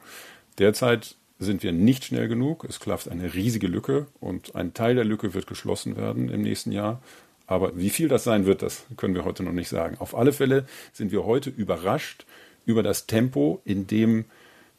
Derzeit 0.58 1.16
sind 1.40 1.62
wir 1.62 1.72
nicht 1.72 2.04
schnell 2.04 2.28
genug. 2.28 2.64
Es 2.68 2.78
klafft 2.78 3.08
eine 3.08 3.34
riesige 3.34 3.66
Lücke 3.66 4.06
und 4.20 4.54
ein 4.54 4.74
Teil 4.74 4.94
der 4.94 5.04
Lücke 5.04 5.34
wird 5.34 5.46
geschlossen 5.46 5.96
werden 5.96 6.28
im 6.28 6.42
nächsten 6.42 6.70
Jahr. 6.70 7.02
Aber 7.46 7.76
wie 7.76 7.90
viel 7.90 8.06
das 8.06 8.22
sein 8.22 8.46
wird, 8.46 8.62
das 8.62 8.84
können 8.96 9.14
wir 9.14 9.24
heute 9.24 9.42
noch 9.42 9.52
nicht 9.52 9.68
sagen. 9.68 9.96
Auf 9.98 10.14
alle 10.14 10.32
Fälle 10.32 10.66
sind 10.92 11.10
wir 11.10 11.24
heute 11.24 11.50
überrascht 11.50 12.26
über 12.66 12.82
das 12.82 13.06
Tempo, 13.06 13.60
in 13.64 13.86
dem 13.86 14.26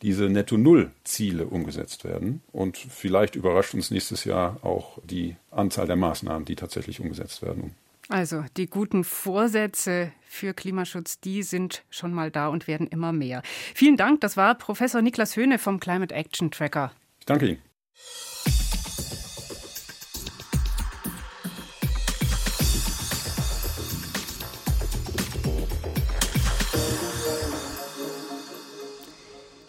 diese 0.02 0.30
Netto-Null-Ziele 0.30 1.46
umgesetzt 1.46 2.04
werden. 2.04 2.42
Und 2.52 2.78
vielleicht 2.78 3.36
überrascht 3.36 3.74
uns 3.74 3.92
nächstes 3.92 4.24
Jahr 4.24 4.58
auch 4.62 5.00
die 5.04 5.36
Anzahl 5.52 5.88
der 5.88 5.96
Maßnahmen, 5.96 6.46
die 6.46 6.56
tatsächlich 6.56 7.00
umgesetzt 7.00 7.42
werden. 7.42 7.76
Also 8.12 8.44
die 8.58 8.70
guten 8.70 9.06
Vorsätze 9.06 10.12
für 10.28 10.54
Klimaschutz, 10.54 11.22
die 11.22 11.44
sind 11.44 11.86
schon 11.90 12.14
mal 12.14 12.30
da 12.30 12.50
und 12.50 12.68
werden 12.68 12.88
immer 12.88 13.14
mehr. 13.14 13.42
Vielen 13.74 13.96
Dank, 13.96 14.20
das 14.20 14.36
war 14.36 14.56
Professor 14.56 15.02
Niklas 15.02 15.38
Höhne 15.38 15.58
vom 15.58 15.80
Climate 15.80 16.14
Action 16.14 16.52
Tracker. 16.52 16.92
Ich 17.20 17.26
danke 17.26 17.48
Ihnen. 17.48 17.62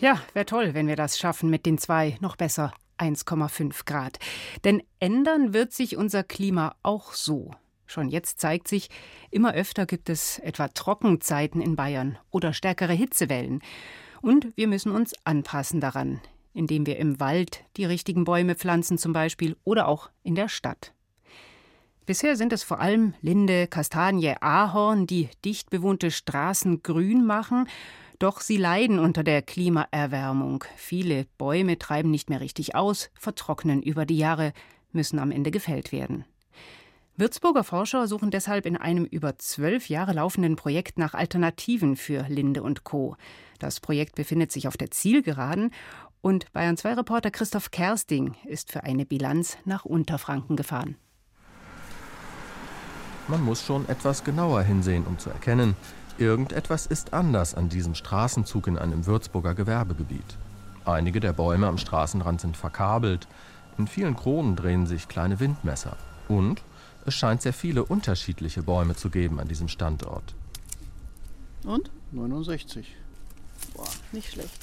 Ja, 0.00 0.20
wäre 0.32 0.46
toll, 0.46 0.74
wenn 0.74 0.88
wir 0.88 0.96
das 0.96 1.16
schaffen 1.16 1.48
mit 1.48 1.64
den 1.64 1.78
zwei, 1.78 2.18
noch 2.20 2.34
besser 2.34 2.72
1,5 2.98 3.84
Grad. 3.86 4.18
Denn 4.64 4.82
ändern 4.98 5.54
wird 5.54 5.72
sich 5.72 5.96
unser 5.96 6.24
Klima 6.24 6.74
auch 6.82 7.12
so. 7.12 7.52
Schon 7.92 8.08
jetzt 8.08 8.40
zeigt 8.40 8.68
sich, 8.68 8.88
immer 9.30 9.52
öfter 9.52 9.84
gibt 9.84 10.08
es 10.08 10.38
etwa 10.38 10.68
Trockenzeiten 10.68 11.60
in 11.60 11.76
Bayern 11.76 12.18
oder 12.30 12.54
stärkere 12.54 12.94
Hitzewellen. 12.94 13.60
Und 14.22 14.56
wir 14.56 14.66
müssen 14.66 14.92
uns 14.92 15.12
anpassen 15.24 15.78
daran, 15.80 16.20
indem 16.54 16.86
wir 16.86 16.96
im 16.96 17.20
Wald 17.20 17.64
die 17.76 17.84
richtigen 17.84 18.24
Bäume 18.24 18.54
pflanzen 18.54 18.96
zum 18.96 19.12
Beispiel 19.12 19.56
oder 19.62 19.88
auch 19.88 20.08
in 20.22 20.34
der 20.34 20.48
Stadt. 20.48 20.94
Bisher 22.06 22.36
sind 22.36 22.54
es 22.54 22.62
vor 22.62 22.80
allem 22.80 23.12
Linde, 23.20 23.66
Kastanie, 23.66 24.36
Ahorn, 24.40 25.06
die 25.06 25.28
dicht 25.44 25.68
bewohnte 25.68 26.10
Straßen 26.10 26.82
grün 26.82 27.26
machen 27.26 27.68
doch 28.22 28.40
sie 28.40 28.56
leiden 28.56 29.00
unter 29.00 29.24
der 29.24 29.42
Klimaerwärmung. 29.42 30.62
Viele 30.76 31.26
Bäume 31.38 31.76
treiben 31.76 32.12
nicht 32.12 32.30
mehr 32.30 32.40
richtig 32.40 32.76
aus, 32.76 33.10
vertrocknen 33.14 33.82
über 33.82 34.06
die 34.06 34.16
Jahre, 34.16 34.52
müssen 34.92 35.18
am 35.18 35.32
Ende 35.32 35.50
gefällt 35.50 35.90
werden. 35.90 36.24
Würzburger 37.16 37.62
Forscher 37.62 38.06
suchen 38.06 38.30
deshalb 38.30 38.66
in 38.66 38.76
einem 38.76 39.04
über 39.04 39.38
zwölf 39.38 39.88
Jahre 39.88 40.12
laufenden 40.12 40.56
Projekt 40.56 40.98
nach 40.98 41.14
Alternativen 41.14 41.96
für 41.96 42.24
Linde 42.28 42.62
und 42.62 42.84
Co. 42.84 43.16
Das 43.58 43.80
Projekt 43.80 44.14
befindet 44.14 44.50
sich 44.50 44.66
auf 44.66 44.76
der 44.76 44.90
Zielgeraden 44.90 45.72
und 46.20 46.52
Bayern 46.52 46.76
2 46.76 46.94
Reporter 46.94 47.30
Christoph 47.30 47.70
Kersting 47.70 48.34
ist 48.44 48.72
für 48.72 48.84
eine 48.84 49.04
Bilanz 49.04 49.58
nach 49.64 49.84
Unterfranken 49.84 50.56
gefahren. 50.56 50.96
Man 53.28 53.42
muss 53.42 53.64
schon 53.64 53.88
etwas 53.88 54.24
genauer 54.24 54.62
hinsehen, 54.62 55.04
um 55.06 55.18
zu 55.18 55.30
erkennen, 55.30 55.76
Irgendetwas 56.18 56.86
ist 56.86 57.14
anders 57.14 57.54
an 57.54 57.68
diesem 57.68 57.94
Straßenzug 57.94 58.66
in 58.66 58.78
einem 58.78 59.06
Würzburger 59.06 59.54
Gewerbegebiet. 59.54 60.38
Einige 60.84 61.20
der 61.20 61.32
Bäume 61.32 61.66
am 61.66 61.78
Straßenrand 61.78 62.40
sind 62.40 62.56
verkabelt, 62.56 63.26
in 63.78 63.86
vielen 63.86 64.14
Kronen 64.14 64.54
drehen 64.54 64.86
sich 64.86 65.08
kleine 65.08 65.40
Windmesser. 65.40 65.96
Und 66.28 66.62
es 67.06 67.14
scheint 67.14 67.42
sehr 67.42 67.52
viele 67.52 67.84
unterschiedliche 67.84 68.62
Bäume 68.62 68.94
zu 68.96 69.10
geben 69.10 69.40
an 69.40 69.48
diesem 69.48 69.68
Standort. 69.68 70.34
Und? 71.64 71.90
69. 72.12 72.94
Boah, 73.74 73.88
nicht 74.12 74.32
schlecht. 74.32 74.58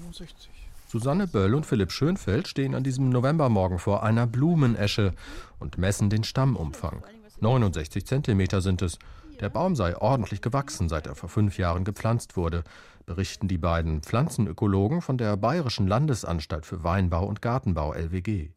69. 0.00 0.50
Susanne 0.88 1.26
Böll 1.26 1.54
und 1.54 1.64
Philipp 1.64 1.90
Schönfeld 1.90 2.48
stehen 2.48 2.74
an 2.74 2.84
diesem 2.84 3.08
Novembermorgen 3.08 3.78
vor 3.78 4.02
einer 4.02 4.26
Blumenesche 4.26 5.14
und 5.58 5.78
messen 5.78 6.10
den 6.10 6.22
Stammumfang. 6.22 7.02
69 7.40 8.06
Zentimeter 8.06 8.60
sind 8.60 8.82
es. 8.82 8.98
Der 9.40 9.48
Baum 9.48 9.74
sei 9.74 9.96
ordentlich 9.96 10.42
gewachsen, 10.42 10.88
seit 10.88 11.06
er 11.06 11.14
vor 11.14 11.28
fünf 11.28 11.58
Jahren 11.58 11.84
gepflanzt 11.84 12.36
wurde, 12.36 12.62
berichten 13.06 13.48
die 13.48 13.58
beiden 13.58 14.02
Pflanzenökologen 14.02 15.00
von 15.00 15.18
der 15.18 15.36
Bayerischen 15.36 15.88
Landesanstalt 15.88 16.66
für 16.66 16.84
Weinbau 16.84 17.26
und 17.26 17.42
Gartenbau 17.42 17.94
LWG. 17.94 18.50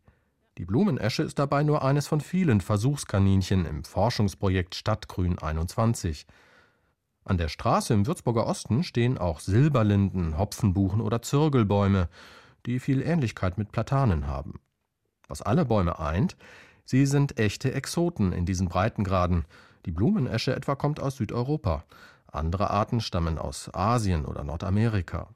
Die 0.58 0.66
Blumenesche 0.66 1.22
ist 1.24 1.38
dabei 1.38 1.64
nur 1.64 1.84
eines 1.84 2.08
von 2.08 2.22
vielen 2.22 2.62
Versuchskaninchen 2.62 3.66
im 3.66 3.84
Forschungsprojekt 3.84 4.74
Stadtgrün 4.74 5.38
21. 5.38 6.26
An 7.26 7.38
der 7.38 7.50
Straße 7.50 7.94
im 7.94 8.08
Würzburger 8.08 8.48
Osten 8.48 8.84
stehen 8.84 9.18
auch 9.18 9.42
Silberlinden, 9.42 10.38
Hopfenbuchen 10.38 11.02
oder 11.02 11.22
Zirgelbäume, 11.22 12.08
die 12.66 12.80
viel 12.80 13.02
Ähnlichkeit 13.02 13.58
mit 13.58 13.74
Platanen 13.74 14.28
haben. 14.28 14.62
Was 15.28 15.42
alle 15.42 15.66
Bäume 15.66 16.00
eint, 16.00 16.38
sie 16.86 17.06
sind 17.06 17.38
echte 17.38 17.74
Exoten 17.74 18.32
in 18.32 18.46
diesen 18.46 18.70
Breitengraden. 18.70 19.44
Die 19.86 19.92
Blumenesche 19.92 20.56
etwa 20.56 20.76
kommt 20.76 21.02
aus 21.02 21.18
Südeuropa. 21.18 21.84
Andere 22.32 22.70
Arten 22.70 23.02
stammen 23.02 23.38
aus 23.38 23.70
Asien 23.74 24.24
oder 24.24 24.46
Nordamerika. 24.46 25.28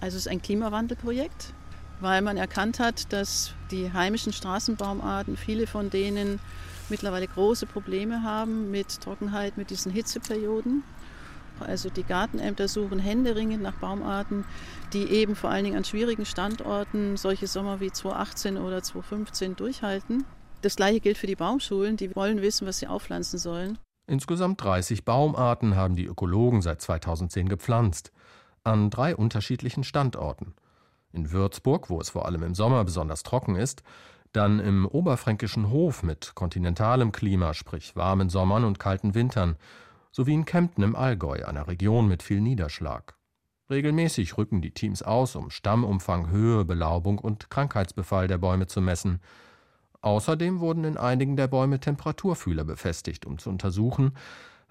Also 0.00 0.18
es 0.18 0.26
ist 0.26 0.28
ein 0.28 0.40
Klimawandelprojekt, 0.40 1.52
weil 2.00 2.22
man 2.22 2.36
erkannt 2.36 2.78
hat, 2.78 3.12
dass 3.12 3.52
die 3.70 3.92
heimischen 3.92 4.32
Straßenbaumarten, 4.32 5.36
viele 5.36 5.66
von 5.66 5.90
denen 5.90 6.40
mittlerweile 6.88 7.26
große 7.26 7.66
Probleme 7.66 8.22
haben 8.22 8.70
mit 8.70 9.00
Trockenheit, 9.00 9.56
mit 9.56 9.70
diesen 9.70 9.92
Hitzeperioden. 9.92 10.82
Also 11.60 11.90
die 11.90 12.04
Gartenämter 12.04 12.68
suchen 12.68 12.98
händeringend 12.98 13.62
nach 13.62 13.74
Baumarten, 13.74 14.44
die 14.92 15.06
eben 15.10 15.34
vor 15.34 15.50
allen 15.50 15.64
Dingen 15.64 15.76
an 15.76 15.84
schwierigen 15.84 16.24
Standorten 16.24 17.16
solche 17.16 17.46
Sommer 17.46 17.80
wie 17.80 17.90
2018 17.90 18.58
oder 18.58 18.82
2015 18.82 19.56
durchhalten. 19.56 20.24
Das 20.62 20.76
gleiche 20.76 21.00
gilt 21.00 21.18
für 21.18 21.26
die 21.26 21.36
Baumschulen, 21.36 21.96
die 21.96 22.14
wollen 22.14 22.42
wissen, 22.42 22.66
was 22.66 22.78
sie 22.78 22.86
aufpflanzen 22.86 23.38
sollen. 23.38 23.78
Insgesamt 24.06 24.62
30 24.62 25.04
Baumarten 25.04 25.76
haben 25.76 25.94
die 25.94 26.06
Ökologen 26.06 26.62
seit 26.62 26.80
2010 26.80 27.48
gepflanzt, 27.48 28.12
an 28.64 28.90
drei 28.90 29.14
unterschiedlichen 29.14 29.84
Standorten. 29.84 30.54
In 31.12 31.32
Würzburg, 31.32 31.90
wo 31.90 32.00
es 32.00 32.10
vor 32.10 32.26
allem 32.26 32.42
im 32.42 32.54
Sommer 32.54 32.84
besonders 32.84 33.22
trocken 33.22 33.56
ist, 33.56 33.82
dann 34.32 34.60
im 34.60 34.86
oberfränkischen 34.86 35.70
Hof 35.70 36.02
mit 36.02 36.34
kontinentalem 36.34 37.12
Klima, 37.12 37.54
sprich 37.54 37.96
warmen 37.96 38.28
Sommern 38.28 38.64
und 38.64 38.78
kalten 38.78 39.14
Wintern, 39.14 39.56
sowie 40.10 40.34
in 40.34 40.44
Kempten 40.44 40.84
im 40.84 40.96
Allgäu, 40.96 41.44
einer 41.44 41.66
Region 41.66 42.08
mit 42.08 42.22
viel 42.22 42.40
Niederschlag. 42.40 43.14
Regelmäßig 43.70 44.38
rücken 44.38 44.62
die 44.62 44.70
Teams 44.70 45.02
aus, 45.02 45.36
um 45.36 45.50
Stammumfang, 45.50 46.30
Höhe, 46.30 46.64
Belaubung 46.64 47.18
und 47.18 47.50
Krankheitsbefall 47.50 48.26
der 48.26 48.38
Bäume 48.38 48.66
zu 48.66 48.80
messen. 48.80 49.20
Außerdem 50.00 50.60
wurden 50.60 50.84
in 50.84 50.96
einigen 50.96 51.36
der 51.36 51.48
Bäume 51.48 51.80
Temperaturfühler 51.80 52.64
befestigt, 52.64 53.26
um 53.26 53.38
zu 53.38 53.50
untersuchen, 53.50 54.12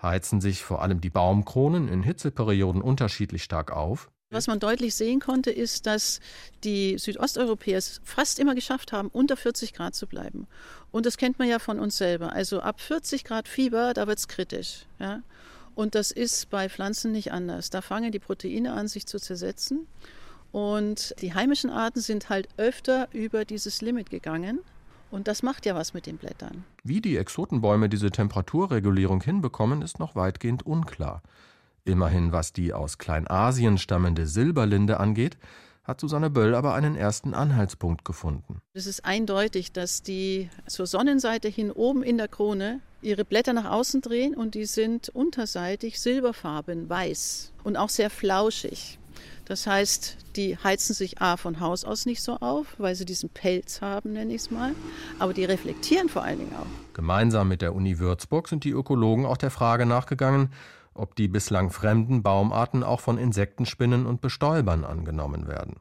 heizen 0.01 0.41
sich 0.41 0.63
vor 0.63 0.81
allem 0.81 1.01
die 1.01 1.09
Baumkronen 1.09 1.87
in 1.87 2.01
Hitzeperioden 2.03 2.81
unterschiedlich 2.81 3.43
stark 3.43 3.71
auf. 3.71 4.09
Was 4.29 4.47
man 4.47 4.59
deutlich 4.59 4.93
sehen 4.93 5.21
konnte, 5.21 5.51
ist, 5.51 5.85
dass 5.85 6.19
die 6.65 6.97
Südosteuropäer 6.97 7.77
es 7.77 8.01
fast 8.03 8.39
immer 8.39 8.55
geschafft 8.55 8.91
haben, 8.91 9.07
unter 9.07 9.37
40 9.37 9.73
Grad 9.73 9.95
zu 9.95 10.05
bleiben. 10.05 10.47
Und 10.91 11.05
das 11.05 11.15
kennt 11.15 11.39
man 11.39 11.47
ja 11.47 11.59
von 11.59 11.79
uns 11.79 11.95
selber. 11.95 12.33
Also 12.33 12.59
ab 12.59 12.81
40 12.81 13.23
Grad 13.23 13.47
Fieber, 13.47 13.93
da 13.93 14.05
wird 14.05 14.19
es 14.19 14.27
kritisch. 14.27 14.85
Ja? 14.99 15.21
Und 15.75 15.95
das 15.95 16.11
ist 16.11 16.49
bei 16.49 16.67
Pflanzen 16.67 17.13
nicht 17.13 17.31
anders. 17.31 17.69
Da 17.69 17.81
fangen 17.81 18.11
die 18.11 18.19
Proteine 18.19 18.73
an, 18.73 18.89
sich 18.89 19.05
zu 19.05 19.17
zersetzen. 19.17 19.87
Und 20.51 21.15
die 21.21 21.33
heimischen 21.33 21.69
Arten 21.69 22.01
sind 22.01 22.27
halt 22.27 22.49
öfter 22.57 23.07
über 23.13 23.45
dieses 23.45 23.81
Limit 23.81 24.09
gegangen. 24.09 24.59
Und 25.09 25.29
das 25.29 25.41
macht 25.41 25.65
ja 25.65 25.73
was 25.73 25.93
mit 25.93 26.05
den 26.05 26.17
Blättern. 26.17 26.65
Wie 26.83 26.99
die 26.99 27.15
Exotenbäume 27.15 27.87
diese 27.87 28.11
Temperaturregulierung 28.11 29.21
hinbekommen, 29.21 29.81
ist 29.81 29.99
noch 29.99 30.15
weitgehend 30.15 30.65
unklar. 30.65 31.21
Immerhin, 31.87 32.33
was 32.33 32.51
die 32.51 32.73
aus 32.73 32.97
Kleinasien 32.97 33.77
stammende 33.77 34.27
Silberlinde 34.27 34.99
angeht, 34.99 35.37
hat 35.85 36.01
Susanne 36.01 36.29
Böll 36.29 36.53
aber 36.53 36.73
einen 36.73 36.97
ersten 36.97 37.33
Anhaltspunkt 37.33 38.03
gefunden. 38.03 38.59
Es 38.73 38.87
ist 38.87 39.05
eindeutig, 39.05 39.71
dass 39.71 40.03
die 40.03 40.49
zur 40.67 40.85
Sonnenseite 40.85 41.47
hin 41.47 41.71
oben 41.71 42.03
in 42.03 42.17
der 42.17 42.27
Krone 42.27 42.81
ihre 43.01 43.23
Blätter 43.23 43.53
nach 43.53 43.71
außen 43.71 44.01
drehen 44.01 44.35
und 44.35 44.53
die 44.53 44.65
sind 44.65 45.07
unterseitig 45.07 46.01
silberfarben, 46.01 46.89
weiß 46.89 47.53
und 47.63 47.77
auch 47.77 47.89
sehr 47.89 48.09
flauschig. 48.09 48.99
Das 49.45 49.65
heißt, 49.65 50.17
die 50.35 50.57
heizen 50.57 50.93
sich 50.93 51.21
A 51.21 51.37
von 51.37 51.61
Haus 51.61 51.85
aus 51.85 52.05
nicht 52.05 52.21
so 52.21 52.33
auf, 52.33 52.75
weil 52.79 52.95
sie 52.95 53.05
diesen 53.05 53.29
Pelz 53.29 53.79
haben, 53.81 54.11
nenne 54.11 54.33
ich 54.33 54.41
es 54.41 54.51
mal. 54.51 54.73
Aber 55.19 55.33
die 55.33 55.45
reflektieren 55.45 56.09
vor 56.09 56.23
allen 56.23 56.39
Dingen 56.39 56.53
auch. 56.53 56.93
Gemeinsam 56.93 57.47
mit 57.47 57.61
der 57.61 57.73
Uni 57.73 57.97
Würzburg 57.97 58.49
sind 58.49 58.65
die 58.65 58.71
Ökologen 58.71 59.25
auch 59.25 59.37
der 59.37 59.51
Frage 59.51 59.85
nachgegangen, 59.85 60.49
ob 60.97 61.15
die 61.15 61.27
bislang 61.27 61.69
fremden 61.69 62.23
Baumarten 62.23 62.83
auch 62.83 62.99
von 62.99 63.17
Insektenspinnen 63.17 64.05
und 64.05 64.21
Bestäubern 64.21 64.83
angenommen 64.83 65.47
werden. 65.47 65.77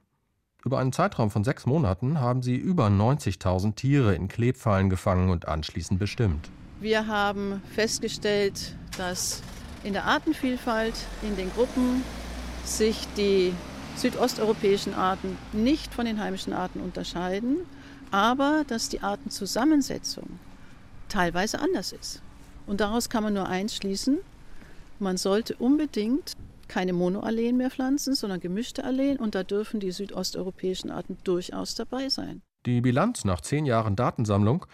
Über 0.65 0.79
einen 0.79 0.93
Zeitraum 0.93 1.31
von 1.31 1.45
sechs 1.45 1.65
Monaten 1.65 2.21
haben 2.21 2.43
sie 2.43 2.57
über 2.57 2.87
90.000 2.89 3.77
Tiere 3.77 4.15
in 4.15 4.29
Klebfallen 4.29 4.91
gefangen 4.91 5.31
und 5.31 5.47
anschließend 5.47 6.01
bestimmt. 6.01 6.51
Wir 6.81 7.07
haben 7.07 7.63
festgestellt, 7.75 8.77
dass 8.99 9.43
in 9.85 9.93
der 9.93 10.07
Artenvielfalt 10.07 10.95
in 11.23 11.37
den 11.37 11.53
Gruppen 11.53 12.03
sich 12.65 13.07
die 13.17 13.53
südosteuropäischen 13.97 14.95
Arten 14.95 15.39
nicht 15.53 15.95
von 15.95 16.05
den 16.05 16.21
heimischen 16.21 16.53
Arten 16.53 16.81
unterscheiden, 16.81 17.59
aber 18.11 18.65
dass 18.67 18.89
die 18.89 19.01
Artenzusammensetzung 19.01 20.39
teilweise 21.09 21.61
anders 21.61 21.93
ist. 21.93 22.23
Und 22.67 22.81
daraus 22.81 23.09
kann 23.09 23.23
man 23.23 23.35
nur 23.35 23.49
eins 23.49 23.77
schließen, 23.77 24.19
man 25.01 25.17
sollte 25.17 25.57
unbedingt 25.57 26.33
keine 26.69 26.93
Monoalleen 26.93 27.57
mehr 27.57 27.71
pflanzen, 27.71 28.15
sondern 28.15 28.41
gemischte 28.41 28.85
Alleen 28.85 29.19
und 29.19 29.35
da 29.35 29.45
dürfen 29.45 29.81
die 29.81 29.93
südosteuropäischen 29.93 30.91
Arten 30.91 31.17
durchaus 31.25 31.75
dabei 31.75 32.09
sein. 32.09 32.43
Die 32.67 32.81
Bilanz 32.81 33.25
nach 33.25 33.41
zehn 33.41 33.67
Jahren 33.67 33.95
Datensammlung 33.95 34.67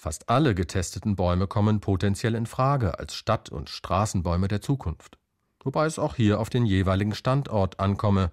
Fast 0.00 0.30
alle 0.30 0.54
getesteten 0.54 1.14
Bäume 1.14 1.46
kommen 1.46 1.80
potenziell 1.80 2.34
in 2.34 2.46
Frage 2.46 2.98
als 2.98 3.14
Stadt- 3.14 3.50
und 3.50 3.68
Straßenbäume 3.68 4.48
der 4.48 4.62
Zukunft. 4.62 5.18
Wobei 5.62 5.84
es 5.84 5.98
auch 5.98 6.14
hier 6.14 6.40
auf 6.40 6.48
den 6.48 6.64
jeweiligen 6.64 7.14
Standort 7.14 7.78
ankomme, 7.78 8.30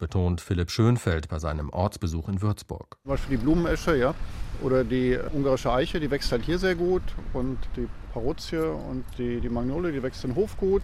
betont 0.00 0.40
Philipp 0.40 0.70
Schönfeld 0.72 1.28
bei 1.28 1.38
seinem 1.38 1.70
Ortsbesuch 1.70 2.28
in 2.28 2.42
Würzburg. 2.42 2.96
Zum 3.02 3.10
Beispiel 3.10 3.36
die 3.36 3.44
Blumenesche, 3.44 3.96
ja, 3.96 4.14
oder 4.62 4.82
die 4.82 5.16
ungarische 5.32 5.72
Eiche, 5.72 6.00
die 6.00 6.10
wächst 6.10 6.32
halt 6.32 6.42
hier 6.42 6.58
sehr 6.58 6.74
gut 6.74 7.02
und 7.32 7.58
die 7.76 7.86
Paruzie 8.12 8.56
und 8.56 9.04
die, 9.18 9.40
die 9.40 9.48
Magnolie, 9.48 9.92
die 9.92 10.02
wächst 10.02 10.24
in 10.24 10.34
Hof 10.34 10.56
gut. 10.56 10.82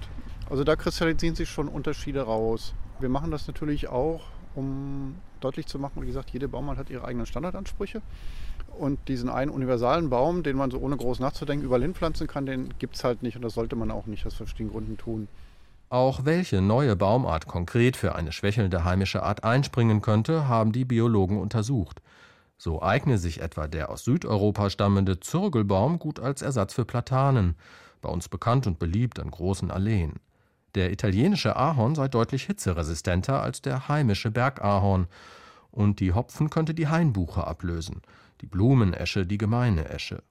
Also 0.48 0.62
da 0.62 0.76
kristallisieren 0.76 1.34
sich 1.34 1.50
schon 1.50 1.66
Unterschiede 1.66 2.22
raus. 2.22 2.74
Wir 3.00 3.08
machen 3.08 3.32
das 3.32 3.48
natürlich 3.48 3.88
auch, 3.88 4.22
um 4.54 5.16
deutlich 5.40 5.66
zu 5.66 5.78
machen, 5.78 6.02
wie 6.02 6.06
gesagt, 6.06 6.30
jede 6.30 6.48
Baumart 6.48 6.78
hat 6.78 6.90
ihre 6.90 7.04
eigenen 7.04 7.26
Standardansprüche. 7.26 8.00
Und 8.78 9.08
diesen 9.08 9.28
einen 9.28 9.50
universalen 9.50 10.10
Baum, 10.10 10.42
den 10.42 10.56
man 10.56 10.70
so 10.70 10.78
ohne 10.78 10.96
groß 10.96 11.18
nachzudenken 11.18 11.64
überall 11.64 11.82
hinpflanzen 11.82 12.26
kann, 12.26 12.46
den 12.46 12.74
gibt 12.78 12.96
es 12.96 13.04
halt 13.04 13.22
nicht 13.22 13.36
und 13.36 13.42
das 13.42 13.54
sollte 13.54 13.74
man 13.74 13.90
auch 13.90 14.06
nicht 14.06 14.26
aus 14.26 14.34
verschiedenen 14.34 14.70
Gründen 14.70 14.98
tun. 14.98 15.28
Auch 15.88 16.24
welche 16.24 16.60
neue 16.60 16.96
Baumart 16.96 17.46
konkret 17.46 17.96
für 17.96 18.16
eine 18.16 18.32
schwächelnde 18.32 18.84
heimische 18.84 19.22
Art 19.22 19.44
einspringen 19.44 20.02
könnte, 20.02 20.48
haben 20.48 20.72
die 20.72 20.84
Biologen 20.84 21.38
untersucht. 21.38 22.02
So 22.58 22.82
eigne 22.82 23.18
sich 23.18 23.40
etwa 23.40 23.68
der 23.68 23.90
aus 23.90 24.04
Südeuropa 24.04 24.70
stammende 24.70 25.20
Zirgelbaum 25.20 25.98
gut 25.98 26.18
als 26.18 26.42
Ersatz 26.42 26.74
für 26.74 26.84
Platanen, 26.84 27.54
bei 28.00 28.08
uns 28.08 28.28
bekannt 28.28 28.66
und 28.66 28.78
beliebt 28.78 29.20
an 29.20 29.30
großen 29.30 29.70
Alleen. 29.70 30.14
Der 30.74 30.90
italienische 30.90 31.56
Ahorn 31.56 31.94
sei 31.94 32.08
deutlich 32.08 32.44
hitzeresistenter 32.44 33.40
als 33.40 33.62
der 33.62 33.88
heimische 33.88 34.30
Bergahorn, 34.30 35.06
und 35.70 36.00
die 36.00 36.14
Hopfen 36.14 36.48
könnte 36.50 36.74
die 36.74 36.88
Hainbuche 36.88 37.46
ablösen, 37.46 38.00
die 38.40 38.46
Blumenesche 38.46 39.26
die 39.26 39.38
gemeine 39.38 39.88
Esche. 39.90 40.22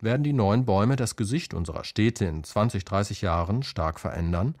Werden 0.00 0.22
die 0.24 0.32
neuen 0.32 0.64
Bäume 0.64 0.96
das 0.96 1.16
Gesicht 1.16 1.52
unserer 1.52 1.84
Städte 1.84 2.24
in 2.24 2.42
20, 2.42 2.84
30 2.86 3.20
Jahren 3.20 3.62
stark 3.62 4.00
verändern? 4.00 4.54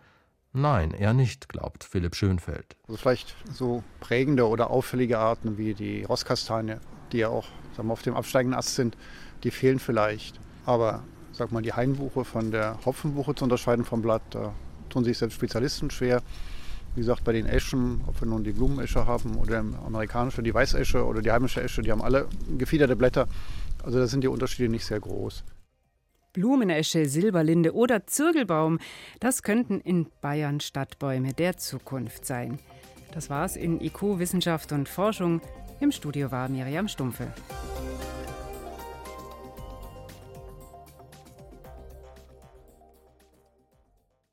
Nein, 0.52 0.90
eher 0.92 1.14
nicht, 1.14 1.48
glaubt 1.48 1.84
Philipp 1.84 2.16
Schönfeld. 2.16 2.76
Also 2.88 2.98
vielleicht 2.98 3.36
so 3.52 3.84
prägende 4.00 4.48
oder 4.48 4.70
auffällige 4.70 5.18
Arten 5.18 5.58
wie 5.58 5.74
die 5.74 6.02
Rosskastanie, 6.02 6.76
die 7.12 7.18
ja 7.18 7.28
auch 7.28 7.46
sagen 7.76 7.88
wir, 7.88 7.92
auf 7.92 8.02
dem 8.02 8.16
absteigenden 8.16 8.58
Ast 8.58 8.74
sind, 8.74 8.96
die 9.44 9.52
fehlen 9.52 9.78
vielleicht. 9.78 10.40
Aber 10.66 11.04
sag 11.32 11.52
mal, 11.52 11.62
die 11.62 11.72
Hainbuche 11.72 12.24
von 12.24 12.50
der 12.50 12.78
Hopfenbuche 12.84 13.34
zu 13.34 13.44
unterscheiden 13.44 13.84
vom 13.84 14.02
Blatt, 14.02 14.22
da 14.30 14.52
tun 14.88 15.04
sich 15.04 15.18
selbst 15.18 15.34
Spezialisten 15.34 15.90
schwer. 15.90 16.20
Wie 16.96 17.00
gesagt, 17.00 17.22
bei 17.22 17.32
den 17.32 17.46
Eschen, 17.46 18.00
ob 18.08 18.20
wir 18.20 18.26
nun 18.26 18.42
die 18.42 18.52
Blumenesche 18.52 19.06
haben 19.06 19.36
oder 19.36 19.62
die 19.62 19.76
amerikanische, 19.86 20.42
die 20.42 20.52
Weißesche 20.52 21.04
oder 21.04 21.22
die 21.22 21.30
heimische 21.30 21.62
Esche, 21.62 21.82
die 21.82 21.92
haben 21.92 22.02
alle 22.02 22.26
gefiederte 22.58 22.96
Blätter. 22.96 23.28
Also 23.84 24.00
da 24.00 24.08
sind 24.08 24.22
die 24.22 24.28
Unterschiede 24.28 24.68
nicht 24.68 24.84
sehr 24.84 24.98
groß. 24.98 25.44
Blumenesche, 26.32 27.06
Silberlinde 27.06 27.74
oder 27.74 28.06
Zirgelbaum, 28.06 28.78
das 29.20 29.42
könnten 29.42 29.80
in 29.80 30.06
Bayern 30.20 30.60
Stadtbäume 30.60 31.32
der 31.32 31.56
Zukunft 31.56 32.24
sein. 32.24 32.58
Das 33.12 33.30
war's 33.30 33.56
in 33.56 33.80
IQ 33.80 34.18
Wissenschaft 34.18 34.72
und 34.72 34.88
Forschung. 34.88 35.40
Im 35.80 35.90
Studio 35.90 36.30
war 36.30 36.48
Miriam 36.48 36.88
Stumpfe. 36.88 37.32